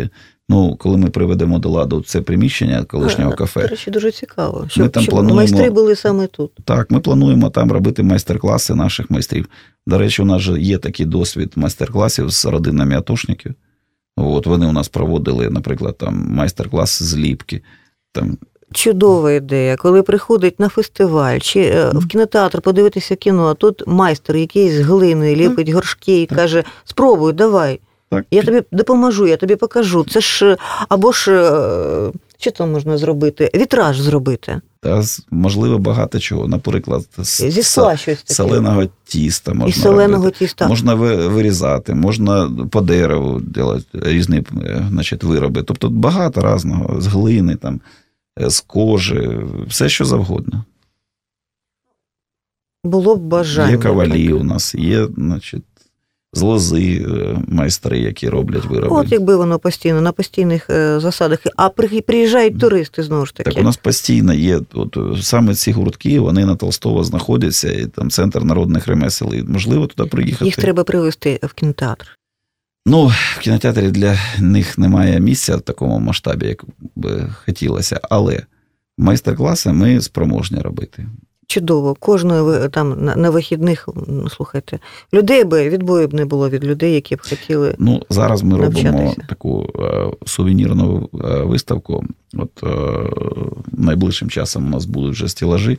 ну, 0.52 0.76
коли 0.76 0.98
ми 0.98 1.10
приведемо 1.10 1.60
до 1.60 1.70
ладу 1.70 2.02
це 2.02 2.22
приміщення 2.22 2.84
колишнього 2.84 3.32
До 3.32 3.38
кафе, 3.38 3.68
речі, 3.68 3.92
дуже 3.92 4.12
цікаво. 4.12 4.66
Щоб, 4.70 4.90
там 4.90 5.04
щоб 5.04 5.16
плануємо- 5.16 5.36
майстри 5.36 5.70
були 5.70 5.96
саме 5.96 6.28
тут. 6.28 6.52
так, 6.66 6.92
ми 6.92 7.00
плануємо 7.00 7.50
там 7.50 7.72
робити 7.72 8.04
майстер-класи 8.04 8.76
наших 8.76 9.12
майстрів. 9.12 9.48
До 9.88 9.98
речі, 9.98 10.22
у 10.22 10.26
нас 10.26 10.42
же 10.42 10.62
є 10.62 10.78
такий 10.78 11.06
досвід 11.06 11.52
майстер-класів 11.56 12.30
з 12.30 12.46
родинами 12.46 12.96
атошників. 12.96 13.54
От 14.18 14.46
вони 14.46 14.66
у 14.66 14.72
нас 14.72 14.90
проводили, 14.90 15.50
наприклад, 15.50 15.98
там 15.98 16.28
майстер-клас 16.30 17.04
з 17.04 17.18
ліпки. 17.18 17.62
Там, 18.12 18.38
Чудова 18.74 19.32
ідея, 19.32 19.76
коли 19.76 20.04
приходить 20.04 20.60
на 20.60 20.70
фестиваль 20.70 21.40
чи 21.40 21.62
е, 21.62 21.92
в 21.94 22.08
кінотеатр 22.08 22.62
подивитися 22.62 23.16
кіно, 23.16 23.48
а 23.48 23.54
тут 23.54 23.84
майстер 23.88 24.36
якийсь 24.38 24.74
з 24.74 24.80
глини 24.80 25.36
ліпить 25.36 25.70
горшки 25.70 26.22
і 26.22 26.26
каже: 26.26 26.64
спробуй, 26.84 27.34
давай. 27.34 27.80
Так, 28.12 28.26
Я 28.32 28.44
тобі 28.44 28.64
допоможу, 28.72 29.28
я 29.28 29.38
тобі 29.38 29.56
покажу. 29.56 30.06
Це 30.10 30.22
ж 30.22 30.46
е, 30.46 30.58
або 30.90 31.12
ж 31.12 31.32
е, 31.32 32.12
що 32.38 32.52
там 32.52 32.72
можна 32.72 32.98
зробити? 32.98 33.52
Вітраж 33.56 34.00
зробити 34.00 34.62
та, 34.82 35.04
можливо, 35.32 35.78
багато 35.78 36.20
чого. 36.20 36.48
Наприклад, 36.48 37.06
зі 37.20 37.64
скла 37.64 37.98
щось 37.98 38.18
таке. 38.18 38.34
соленого 38.34 38.84
тіста 39.04 39.54
можна 39.54 39.68
і 39.68 39.72
соленого 39.72 40.24
робити. 40.24 40.38
тіста. 40.38 40.68
Можна 40.68 40.94
вирізати, 40.94 41.94
можна 41.94 42.52
по 42.72 42.82
дереву 42.82 43.42
робити 43.56 43.84
різні 43.94 44.44
е, 44.64 44.86
значить, 44.90 45.24
вироби. 45.24 45.64
Тобто 45.64 45.90
багато 45.90 46.56
різного, 46.56 47.02
з 47.02 47.08
глини, 47.08 47.56
там, 47.56 47.82
з 48.38 48.60
кожи, 48.60 49.40
все 49.68 49.90
що 49.90 50.06
завгодно. 50.06 50.64
Було 52.84 53.16
б 53.16 53.20
бажання. 53.20 53.72
Є 53.72 53.78
кавалі 53.78 54.34
у 54.34 54.44
нас, 54.44 54.76
є, 54.76 55.08
значить, 55.18 55.64
з 56.34 56.42
лози 56.42 57.06
е, 57.08 57.38
майстри, 57.48 58.00
які 58.00 58.30
роблять 58.30 58.66
вироби. 58.66 58.96
От 58.96 59.12
якби 59.12 59.36
воно 59.36 59.60
постійно 59.60 60.02
на 60.02 60.12
постійних 60.12 60.70
е, 60.70 61.00
засадах. 61.00 61.40
А 61.56 61.70
приїжджають 61.70 62.60
туристи 62.60 63.04
знову 63.04 63.26
ж 63.26 63.36
таки. 63.36 63.50
Так 63.50 63.60
у 63.60 63.64
нас 63.64 63.78
постійно 63.78 64.34
є, 64.34 64.62
от 64.74 64.98
е, 64.98 65.22
саме 65.22 65.56
ці 65.56 65.72
гуртки, 65.72 66.20
вони 66.20 66.46
на 66.46 66.56
Толстого 66.56 67.04
знаходяться, 67.04 67.72
і 67.72 67.86
там 67.86 68.10
центр 68.10 68.44
народних 68.44 68.88
ремесел. 68.88 69.34
І 69.34 69.44
можливо 69.44 69.88
туди 69.88 70.10
приїхати. 70.10 70.46
Їх 70.46 70.56
треба 70.56 70.84
привезти 70.84 71.40
в 71.44 71.54
кінотеатр. 71.54 72.18
Ну, 72.86 73.08
в 73.08 73.40
кінотеатрі 73.40 73.92
для 73.92 74.20
них 74.40 74.78
немає 74.78 75.20
місця 75.20 75.58
в 75.58 75.62
такому 75.62 76.00
масштабі, 76.00 76.48
як 76.48 76.66
би 76.96 77.30
хотілося, 77.46 78.00
але 78.04 78.42
майстер-класи 78.98 79.74
ми 79.74 80.02
спроможні 80.02 80.60
робити. 80.60 81.08
Чудово, 81.48 81.96
кожної 82.00 82.70
там 82.70 83.06
на, 83.06 83.16
на 83.16 83.30
вихідних, 83.30 83.90
слухайте, 84.30 84.80
людей 85.14 85.44
би 85.44 85.70
відбою 85.70 86.08
б 86.08 86.14
не 86.14 86.26
було 86.26 86.50
від 86.50 86.66
людей, 86.66 86.94
які 86.94 87.16
б 87.16 87.22
хотіли. 87.22 87.76
Ну, 87.80 88.02
зараз 88.10 88.44
ми 88.44 88.58
робимо 88.58 89.16
таку 89.30 89.70
е, 89.80 90.06
сувенірну 90.26 91.10
е, 91.14 91.44
виставку. 91.44 92.06
От 92.34 92.64
е, 92.64 92.68
найближчим 93.72 94.30
часом 94.30 94.68
у 94.68 94.70
нас 94.70 94.86
будуть 94.86 95.12
вже 95.12 95.28
стелажі, 95.28 95.78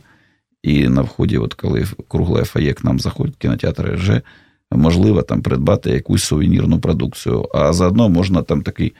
і 0.63 0.87
на 0.87 1.01
вході, 1.01 1.37
от 1.37 1.53
коли 1.53 1.85
кругле 2.07 2.43
фає 2.43 2.73
к 2.73 2.83
нам 2.83 2.99
заходить, 2.99 3.35
кінотеатри, 3.37 3.95
вже 3.95 4.21
можливо 4.71 5.21
там 5.21 5.41
придбати 5.41 5.89
якусь 5.89 6.23
сувенірну 6.23 6.79
продукцію. 6.79 7.49
А 7.53 7.73
заодно 7.73 8.09
можна 8.09 8.41
там 8.41 8.61
такий. 8.61 8.93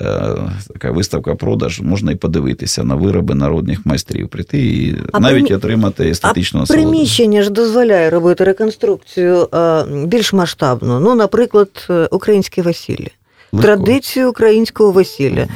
Е, 0.00 0.34
Така 0.72 0.90
виставка 0.90 1.34
продаж, 1.34 1.80
можна 1.80 2.12
і 2.12 2.16
подивитися 2.16 2.84
на 2.84 2.94
вироби 2.94 3.34
народних 3.34 3.86
майстрів, 3.86 4.28
прийти 4.28 4.58
і 4.58 4.96
А 5.12 5.20
навіть 5.20 5.50
примі- 5.50 5.56
отримати 5.56 6.08
естетичну 6.10 6.60
насолоду. 6.60 6.82
Приміщення 6.90 7.42
ж 7.42 7.50
дозволяє 7.50 8.10
робити 8.10 8.44
реконструкцію 8.44 9.48
е, 9.54 9.84
більш 10.06 10.32
масштабну. 10.32 11.00
Ну, 11.00 11.14
наприклад, 11.14 11.86
е, 11.90 12.08
українське 12.10 12.62
весілля. 12.62 13.06
Легко. 13.52 13.66
Традицію 13.66 14.30
українського 14.30 14.90
весілля 14.92 15.46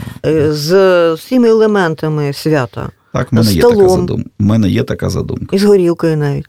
з 0.48 0.72
всіми 1.14 1.48
елементами 1.48 2.32
свята, 2.32 2.88
Так, 3.12 3.32
в 3.32 3.34
мене, 3.34 3.52
є 3.52 3.62
така 3.62 3.88
задумка. 3.88 4.30
У 4.40 4.44
мене 4.44 4.68
є 4.70 4.82
така 4.82 5.10
задумка. 5.10 5.56
і 5.56 5.58
з 5.58 5.64
горілкою 5.64 6.16
навіть. 6.16 6.46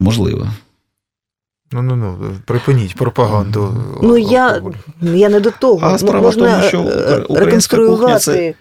Можливо. 0.00 0.48
Ну, 1.72 1.82
ну, 1.82 1.96
ну, 1.96 2.16
припиніть 2.44 2.94
пропаганду. 2.94 3.76
Ну, 4.02 4.18
я, 4.18 4.62
я 5.02 5.28
не 5.28 5.40
до 5.40 5.50
того. 5.50 5.78
А 5.82 5.98
справа 5.98 6.28
в 6.30 6.34
тому, 6.36 6.62
що 6.68 6.78
е, 6.78 7.16
українська 7.28 7.76
реконструювати. 7.76 8.04
кухня 8.04 8.18
це- 8.18 8.54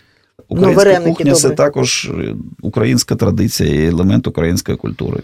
Ну, 0.49 0.57
Українська 0.71 0.99
кухня 1.09 1.33
це 1.33 1.49
також 1.55 2.11
е, 2.19 2.35
українська 2.61 3.15
традиція 3.15 3.73
і 3.73 3.85
елемент 3.87 4.27
української 4.27 4.77
культури. 4.77 5.19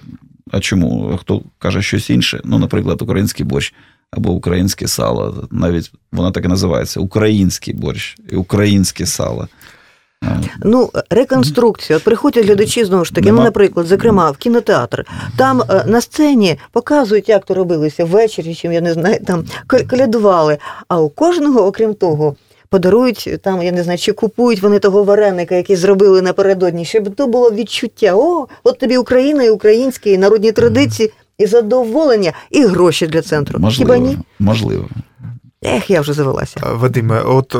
А 0.52 0.60
чому? 0.60 1.17
Хто 1.21 1.41
каже 1.60 1.82
щось 1.82 2.10
інше? 2.10 2.41
Ну, 2.43 2.60
наприклад, 2.60 3.02
український 3.02 3.45
борщ 3.45 3.73
або 4.12 4.32
українське 4.32 4.88
сало. 4.88 5.47
Навіть 5.52 5.91
воно 6.12 6.32
так 6.32 6.45
і 6.45 6.47
називається 6.47 7.00
український 7.00 7.73
борщ 7.73 8.17
і 8.32 8.36
українське 8.36 9.06
сало. 9.06 9.47
Ну, 10.64 10.90
реконструкція. 11.10 11.98
От 11.98 12.04
приходять 12.04 12.46
глядачі 12.46 12.86
знову 12.86 13.06
ж 13.06 13.14
таки, 13.14 13.32
ну, 13.32 13.44
наприклад, 13.44 13.86
зокрема, 13.88 14.32
в 14.32 14.38
кінотеатр. 14.38 15.06
Там 15.38 15.62
е, 15.70 15.84
на 15.88 16.02
сцені 16.02 16.60
показують, 16.72 17.30
як 17.30 17.46
то 17.46 17.54
робилося 17.54 18.06
ввечері, 18.06 18.56
чим 18.56 18.72
я 18.74 18.82
не 18.82 18.94
знаю, 18.94 19.18
там 19.28 19.46
кол- 19.68 19.90
колядували. 19.90 20.58
А 20.88 21.00
у 21.02 21.10
кожного, 21.10 21.66
окрім 21.66 21.94
того, 21.94 22.36
подарують 22.70 23.30
там, 23.44 23.62
я 23.64 23.72
не 23.72 23.84
знаю, 23.84 23.98
чи 24.00 24.14
купують 24.14 24.62
вони 24.62 24.80
того 24.80 25.04
вареника, 25.04 25.56
який 25.56 25.76
зробили 25.76 26.22
напередодні, 26.22 26.86
щоб 26.86 27.16
то 27.16 27.28
було 27.28 27.52
відчуття. 27.52 28.14
О, 28.16 28.48
от 28.64 28.80
тобі 28.80 28.98
Україна 28.98 29.44
і 29.44 29.50
українські 29.50 30.12
і 30.12 30.18
народні 30.18 30.52
традиції, 30.52 31.12
і 31.38 31.46
задоволення, 31.46 32.34
і 32.52 32.66
гроші 32.66 33.08
для 33.08 33.22
центру. 33.22 33.60
можливо, 33.60 33.94
Хіба 33.94 34.08
ні? 34.08 34.18
можливо. 34.40 34.86
Ех, 35.76 35.90
я 35.90 36.02
вже 36.02 36.14
завелася. 36.14 36.60
Вадиме, 36.74 37.22
от 37.22 37.56
е, 37.56 37.58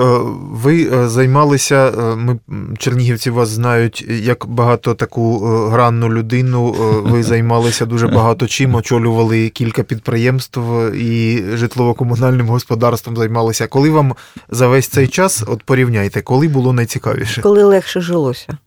ви 0.52 0.90
е, 0.94 1.10
займалися, 1.10 1.76
е, 1.98 2.16
ми 2.16 2.40
чернігівці 2.78 3.30
вас 3.30 3.50
знають 3.50 4.06
як 4.10 4.46
багато 4.48 4.94
таку 4.94 5.48
е, 5.48 5.70
гранну 5.72 6.10
людину. 6.14 6.76
е, 6.80 7.10
Ви 7.12 7.24
займалися 7.32 7.86
дуже 7.86 8.08
багато 8.08 8.48
чим, 8.48 8.76
очолювали 8.76 9.50
кілька 9.50 9.84
підприємств 9.84 10.60
е, 10.80 10.98
і 10.98 11.42
житлово-комунальним 11.56 12.48
господарством 12.48 13.18
займалися. 13.18 13.68
Коли 13.68 13.90
вам 13.90 14.14
за 14.50 14.68
весь 14.68 14.88
цей 14.88 15.08
час, 15.08 15.44
от 15.48 15.64
порівняйте, 15.64 16.22
коли 16.22 16.48
було 16.48 16.74
найцікавіше? 16.74 17.42
Коли 17.42 17.64
легше 17.64 18.02
жилося. 18.02 18.58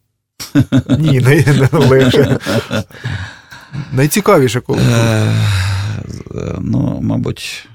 Ні, 0.98 1.20
не, 1.20 1.44
не 1.72 1.78
легше. 1.78 2.38
Найцікавіше 3.92 4.60
коли. 4.60 4.78
Е, 4.82 5.32
Ну, 6.60 6.98
мабуть, 7.02 7.68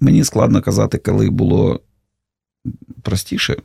мені 0.00 0.24
складно 0.24 0.62
казати, 0.62 0.98
коли 0.98 1.30
було 1.30 1.80
простіше, 3.02 3.56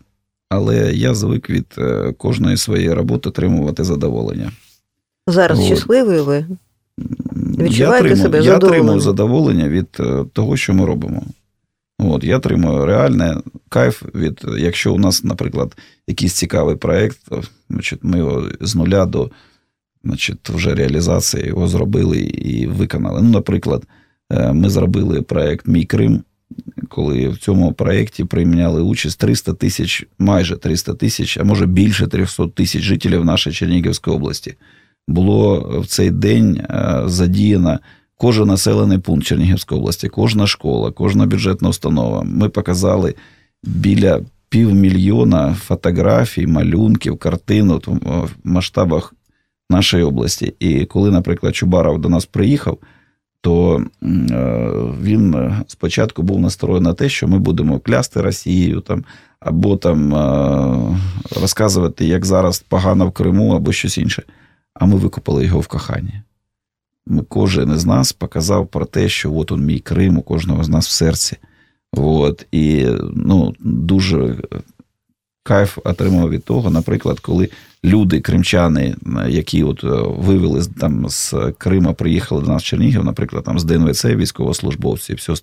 але 0.50 0.94
я 0.94 1.14
звик 1.14 1.50
від 1.50 1.66
е, 1.78 2.14
кожної 2.18 2.58
своєї 2.58 2.94
роботи 2.94 3.30
отримувати 3.30 3.84
задоволення. 3.84 4.52
Зараз 5.28 5.60
От. 5.60 5.66
щасливі 5.66 6.22
ви. 6.22 6.36
я 6.38 7.66
Відчуваєте 7.66 8.06
отримую, 8.06 8.16
себе 8.16 8.42
я 8.42 8.58
отримую 8.58 9.00
задоволення 9.00 9.70
від 9.70 9.88
е, 10.00 10.26
того, 10.34 10.58
що 10.58 10.74
ми 10.74 10.86
робимо. 10.86 11.24
От, 12.00 12.24
я 12.24 12.38
отримую 12.38 12.86
реальне 12.86 13.38
кайф 13.70 14.04
від, 14.16 14.42
якщо 14.58 14.94
у 14.94 14.98
нас, 14.98 15.24
наприклад, 15.24 15.76
якийсь 16.08 16.34
цікавий 16.34 16.76
проєкт, 16.76 17.20
значить, 17.70 18.00
ми 18.04 18.18
його 18.18 18.48
з 18.62 18.76
нуля 18.76 19.06
до 19.06 19.32
значить, 20.04 20.50
вже 20.50 20.76
реалізації 20.76 21.48
його 21.48 21.68
зробили 21.68 22.18
і 22.20 22.68
виконали. 22.68 23.22
Ну, 23.22 23.30
наприклад, 23.30 23.84
ми 24.32 24.70
зробили 24.70 25.22
проєкт 25.22 25.68
Мій 25.68 25.86
Крим, 25.86 26.24
коли 26.90 27.28
в 27.28 27.38
цьому 27.38 27.74
проєкті 27.74 28.24
прийняли 28.24 28.82
участь 28.82 29.20
300 29.20 29.54
тисяч, 29.54 30.08
майже 30.20 30.56
300 30.56 30.94
тисяч, 30.94 31.38
а 31.38 31.44
може 31.44 31.66
більше 31.66 32.08
300 32.08 32.48
тисяч 32.48 32.82
жителів 32.82 33.26
нашої 33.26 33.56
Чернігівської 33.56 34.16
області. 34.16 34.56
Було 35.08 35.60
в 35.82 35.88
цей 35.88 36.12
день 36.12 36.56
е, 36.56 37.02
задіяно 37.06 37.80
кожен 38.18 38.48
населений 38.48 38.98
пункт 38.98 39.28
Чернігівської 39.28 39.82
області, 39.82 40.10
кожна 40.10 40.48
школа, 40.48 40.92
кожна 40.92 41.26
бюджетна 41.26 41.70
установа. 41.70 42.24
Ми 42.24 42.50
показали 42.50 43.16
біля 43.64 44.22
півмільйона 44.50 45.54
фотографій, 45.54 46.48
малюнків, 46.48 47.18
картин 47.18 47.72
в 47.86 48.30
масштабах 48.44 49.14
нашої 49.70 50.04
області. 50.04 50.54
І 50.60 50.86
коли, 50.86 51.12
наприклад, 51.12 51.56
Чубаров 51.56 52.02
до 52.02 52.10
нас 52.10 52.26
приїхав, 52.26 52.78
то 53.42 53.86
він 55.02 55.54
спочатку 55.68 56.24
був 56.24 56.40
настроєний 56.40 56.90
на 56.90 56.94
те, 56.94 57.10
що 57.10 57.28
ми 57.28 57.40
будемо 57.40 57.80
клясти 57.80 58.22
Росією 58.22 58.82
там, 58.82 59.06
або 59.40 59.78
там 59.78 60.14
розказувати, 61.42 62.06
як 62.06 62.26
зараз 62.26 62.60
погано 62.60 63.08
в 63.08 63.12
Криму, 63.12 63.56
або 63.56 63.72
щось 63.72 63.98
інше. 63.98 64.24
А 64.74 64.86
ми 64.86 64.96
викопали 64.96 65.46
його 65.46 65.60
в 65.60 65.68
коханні. 65.68 66.22
Ми, 67.08 67.24
Кожен 67.24 67.72
із 67.72 67.86
нас 67.86 68.14
показав 68.14 68.68
про 68.68 68.86
те, 68.86 69.10
що 69.10 69.34
от 69.34 69.52
он 69.52 69.66
мій 69.66 69.80
Крим, 69.80 70.18
у 70.18 70.22
кожного 70.22 70.64
з 70.64 70.70
нас 70.70 70.88
в 70.88 70.92
серці. 70.92 71.38
От, 71.94 72.46
І 72.52 72.88
ну, 73.16 73.56
дуже 73.60 74.36
кайф 75.44 75.78
отримав 75.84 76.30
від 76.30 76.44
того, 76.44 76.70
наприклад, 76.70 77.20
коли 77.20 77.50
люди, 77.84 78.22
кримчани, 78.22 78.96
які 79.28 79.64
от 79.64 79.84
вивели 80.18 80.62
там 80.80 81.10
з 81.10 81.36
Крима, 81.58 81.94
приїхали 81.94 82.42
до 82.42 82.48
нас 82.48 82.64
в 82.64 82.66
Чернігів, 82.66 83.04
наприклад, 83.04 83.44
там 83.44 83.60
з 83.60 83.64
ДНВЦ, 83.64 84.06
військовослужбовці, 84.06 85.14
все, 85.14 85.34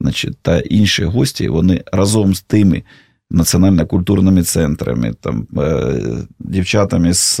значить, 0.00 0.36
та 0.42 0.58
інші 0.58 1.04
гості, 1.04 1.48
вони 1.48 1.84
разом 1.92 2.34
з 2.34 2.42
тими 2.42 2.82
національно-культурними 3.30 4.42
центрами, 4.42 5.14
там, 5.20 5.46
е, 5.58 6.00
дівчатами 6.38 7.14
з 7.14 7.40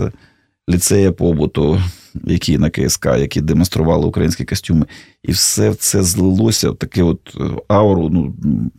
ліцея 0.70 1.12
побуту, 1.12 1.80
які 2.24 2.58
на 2.58 2.70
КСК, 2.70 3.06
які 3.06 3.40
демонстрували 3.40 4.06
українські 4.06 4.44
костюми, 4.44 4.86
і 5.22 5.32
все 5.32 5.74
це 5.74 6.02
злилося 6.02 6.70
в 6.70 6.76
таке 6.76 7.02
от 7.02 7.36
ауру. 7.68 8.08
Ну, 8.10 8.34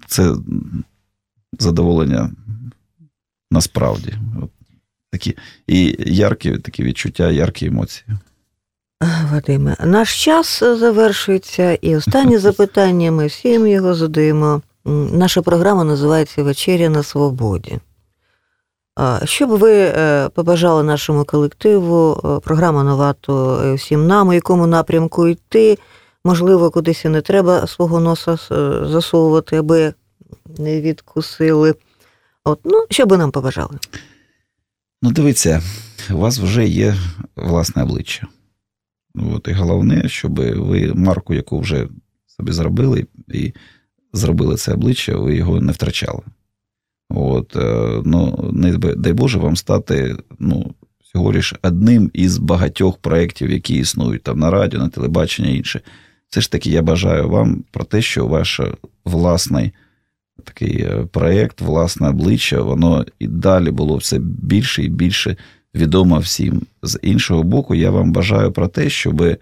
це 0.07 0.35
задоволення 1.59 2.31
насправді. 3.51 4.13
От 4.43 4.49
такі 5.11 5.37
І 5.67 5.95
яркі 5.99 6.57
такі 6.57 6.83
відчуття, 6.83 7.31
яркі 7.31 7.65
емоції. 7.65 8.07
Вадиме, 9.31 9.75
наш 9.83 10.23
час 10.23 10.59
завершується, 10.59 11.73
і 11.73 11.95
останнє 11.95 12.39
запитання 12.39 13.11
ми 13.11 13.27
всім 13.27 13.67
його 13.67 13.95
задаємо. 13.95 14.61
Наша 15.11 15.41
програма 15.41 15.83
називається 15.83 16.43
Вечеря 16.43 16.89
на 16.89 17.03
свободі. 17.03 17.79
Що 19.23 19.47
б 19.47 19.49
ви 19.49 19.73
е, 19.73 20.29
побажали 20.29 20.83
нашому 20.83 21.25
колективу, 21.25 22.21
е, 22.25 22.39
програма 22.39 22.83
новато 22.83 23.61
е, 23.65 23.73
всім 23.73 24.07
нам, 24.07 24.27
у 24.27 24.33
якому 24.33 24.67
напрямку 24.67 25.27
йти? 25.27 25.77
Можливо, 26.25 26.71
кудись 26.71 27.05
і 27.05 27.09
не 27.09 27.21
треба 27.21 27.67
свого 27.67 27.99
носа 27.99 28.37
засовувати, 28.87 29.57
аби 29.57 29.93
не 30.57 30.81
відкусили. 30.81 31.75
От, 32.45 32.59
ну, 32.63 32.85
Що 32.89 33.05
би 33.05 33.17
нам 33.17 33.31
побажали? 33.31 33.77
Ну, 35.01 35.11
дивіться, 35.11 35.61
у 36.11 36.17
вас 36.17 36.39
вже 36.39 36.67
є 36.67 36.95
власне 37.35 37.83
обличчя. 37.83 38.27
От, 39.15 39.47
І 39.47 39.51
головне, 39.51 40.09
щоб 40.09 40.35
ви 40.39 40.93
марку, 40.93 41.33
яку 41.33 41.59
вже 41.59 41.87
собі 42.27 42.51
зробили, 42.51 43.05
і 43.27 43.53
зробили 44.13 44.55
це 44.55 44.73
обличчя, 44.73 45.17
ви 45.17 45.35
його 45.35 45.61
не 45.61 45.71
втрачали. 45.71 46.21
От, 47.09 47.55
е, 47.55 48.01
ну, 48.05 48.49
не 48.53 48.77
дай 48.77 49.13
Боже 49.13 49.39
вам 49.39 49.55
стати 49.55 50.15
ну, 50.39 50.73
всього 51.03 51.31
лиш 51.31 51.53
одним 51.63 52.11
із 52.13 52.37
багатьох 52.37 52.97
проєктів, 52.97 53.51
які 53.51 53.75
існують 53.75 54.23
там 54.23 54.39
на 54.39 54.51
радіо, 54.51 54.79
на 54.79 54.89
телебачення 54.89 55.49
і 55.49 55.57
інше. 55.57 55.81
Все 56.29 56.41
ж 56.41 56.51
таки, 56.51 56.69
я 56.69 56.81
бажаю 56.81 57.29
вам 57.29 57.63
про 57.71 57.83
те, 57.83 58.01
що 58.01 58.27
ваш 58.27 58.61
власний 59.05 59.71
такий 60.43 60.81
е, 60.81 61.07
проєкт, 61.11 61.61
власне 61.61 62.09
обличчя, 62.09 62.61
воно 62.61 63.05
і 63.19 63.27
далі 63.27 63.71
було 63.71 63.97
все 63.97 64.19
більше 64.19 64.83
і 64.83 64.89
більше 64.89 65.37
відомо 65.75 66.19
всім. 66.19 66.61
З 66.83 66.99
іншого 67.01 67.43
боку, 67.43 67.75
я 67.75 67.91
вам 67.91 68.11
бажаю 68.11 68.51
про 68.51 68.67
те, 68.67 68.89
щоб 68.89 69.21
е, 69.21 69.37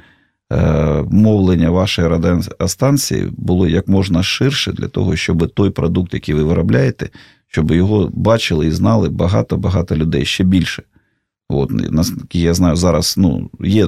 мовлення 1.12 1.70
вашої 1.70 2.08
радіостанції 2.08 3.30
було 3.38 3.68
як 3.68 3.88
можна 3.88 4.24
ширше 4.24 4.72
для 4.72 4.88
того, 4.88 5.16
щоб 5.16 5.54
той 5.54 5.70
продукт, 5.70 6.14
який 6.14 6.36
ви 6.36 6.44
виробляєте, 6.44 7.10
щоб 7.48 7.72
його 7.72 8.10
бачили 8.14 8.68
і 8.68 8.72
знали 8.72 9.10
багато-багато 9.10 9.96
людей 9.96 10.26
ще 10.26 10.44
більше. 10.44 10.84
От, 11.50 11.72
Наскільки 11.72 12.40
я 12.40 12.54
знаю, 12.54 12.76
зараз 12.76 13.16
ну, 13.18 13.50
є 13.60 13.88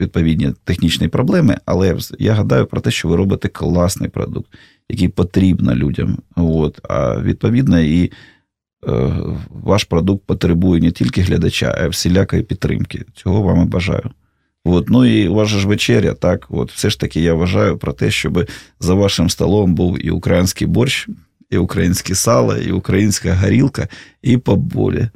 відповідні 0.00 0.52
технічні 0.64 1.08
проблеми, 1.08 1.58
але 1.64 1.96
я 2.18 2.32
гадаю 2.32 2.66
про 2.66 2.80
те, 2.80 2.90
що 2.90 3.08
ви 3.08 3.16
робите 3.16 3.48
класний 3.48 4.10
продукт, 4.10 4.54
який 4.88 5.08
потрібен 5.08 5.74
людям. 5.74 6.18
От, 6.36 6.80
А 6.88 7.20
відповідно, 7.20 7.80
і 7.80 8.04
е, 8.04 8.10
ваш 9.48 9.84
продукт 9.84 10.26
потребує 10.26 10.80
не 10.80 10.90
тільки 10.90 11.20
глядача, 11.20 11.74
а 11.78 11.84
й 11.84 11.88
всілякої 11.88 12.42
підтримки. 12.42 13.04
Цього 13.14 13.42
вам 13.42 13.62
і 13.62 13.64
бажаю. 13.64 14.10
От, 14.64 14.88
ну 14.90 15.04
і 15.04 15.28
у 15.28 15.34
вас 15.34 15.48
же 15.48 15.58
ж 15.58 15.68
вечеря, 15.68 16.14
так, 16.14 16.46
от 16.50 16.72
все 16.72 16.90
ж 16.90 17.00
таки 17.00 17.20
я 17.20 17.34
вважаю 17.34 17.78
про 17.78 17.92
те, 17.92 18.10
щоб 18.10 18.48
за 18.80 18.94
вашим 18.94 19.30
столом 19.30 19.74
був 19.74 20.06
і 20.06 20.10
український 20.10 20.66
борщ, 20.66 21.08
і 21.50 21.56
українське 21.56 22.14
сало, 22.14 22.56
і 22.56 22.72
українська 22.72 23.34
горілка, 23.34 23.88
і 24.22 24.36
поболі. 24.36 25.08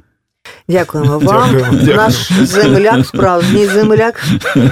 Дякуємо 0.67 1.19
вам. 1.19 1.51
Дякуємо. 1.51 1.95
Наш 1.95 2.31
земляк, 2.43 3.05
справжній 3.05 3.65
земляк, 3.65 4.25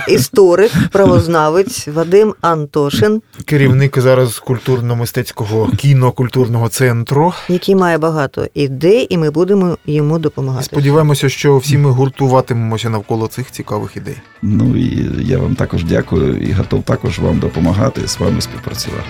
історик, 0.07 0.71
правознавець 0.91 1.87
Вадим 1.87 2.33
Антошин, 2.41 3.21
керівник 3.45 3.99
зараз 3.99 4.41
культурно-мистецького 4.47 5.75
кінокультурного 5.75 6.69
центру, 6.69 7.33
який 7.49 7.75
має 7.75 7.97
багато 7.97 8.47
ідей, 8.53 9.07
і 9.09 9.17
ми 9.17 9.31
будемо 9.31 9.77
йому 9.85 10.19
допомагати. 10.19 10.65
Сподіваємося, 10.65 11.29
що 11.29 11.57
всі 11.57 11.77
ми 11.77 11.91
гуртуватимемося 11.91 12.89
навколо 12.89 13.27
цих 13.27 13.51
цікавих 13.51 13.97
ідей. 13.97 14.15
Ну 14.41 14.77
і 14.77 15.09
я 15.19 15.37
вам 15.37 15.55
також 15.55 15.83
дякую 15.83 16.37
і 16.37 16.51
готов 16.51 16.83
також 16.83 17.19
вам 17.19 17.39
допомагати 17.39 18.07
з 18.07 18.19
вами 18.19 18.41
співпрацювати. 18.41 19.09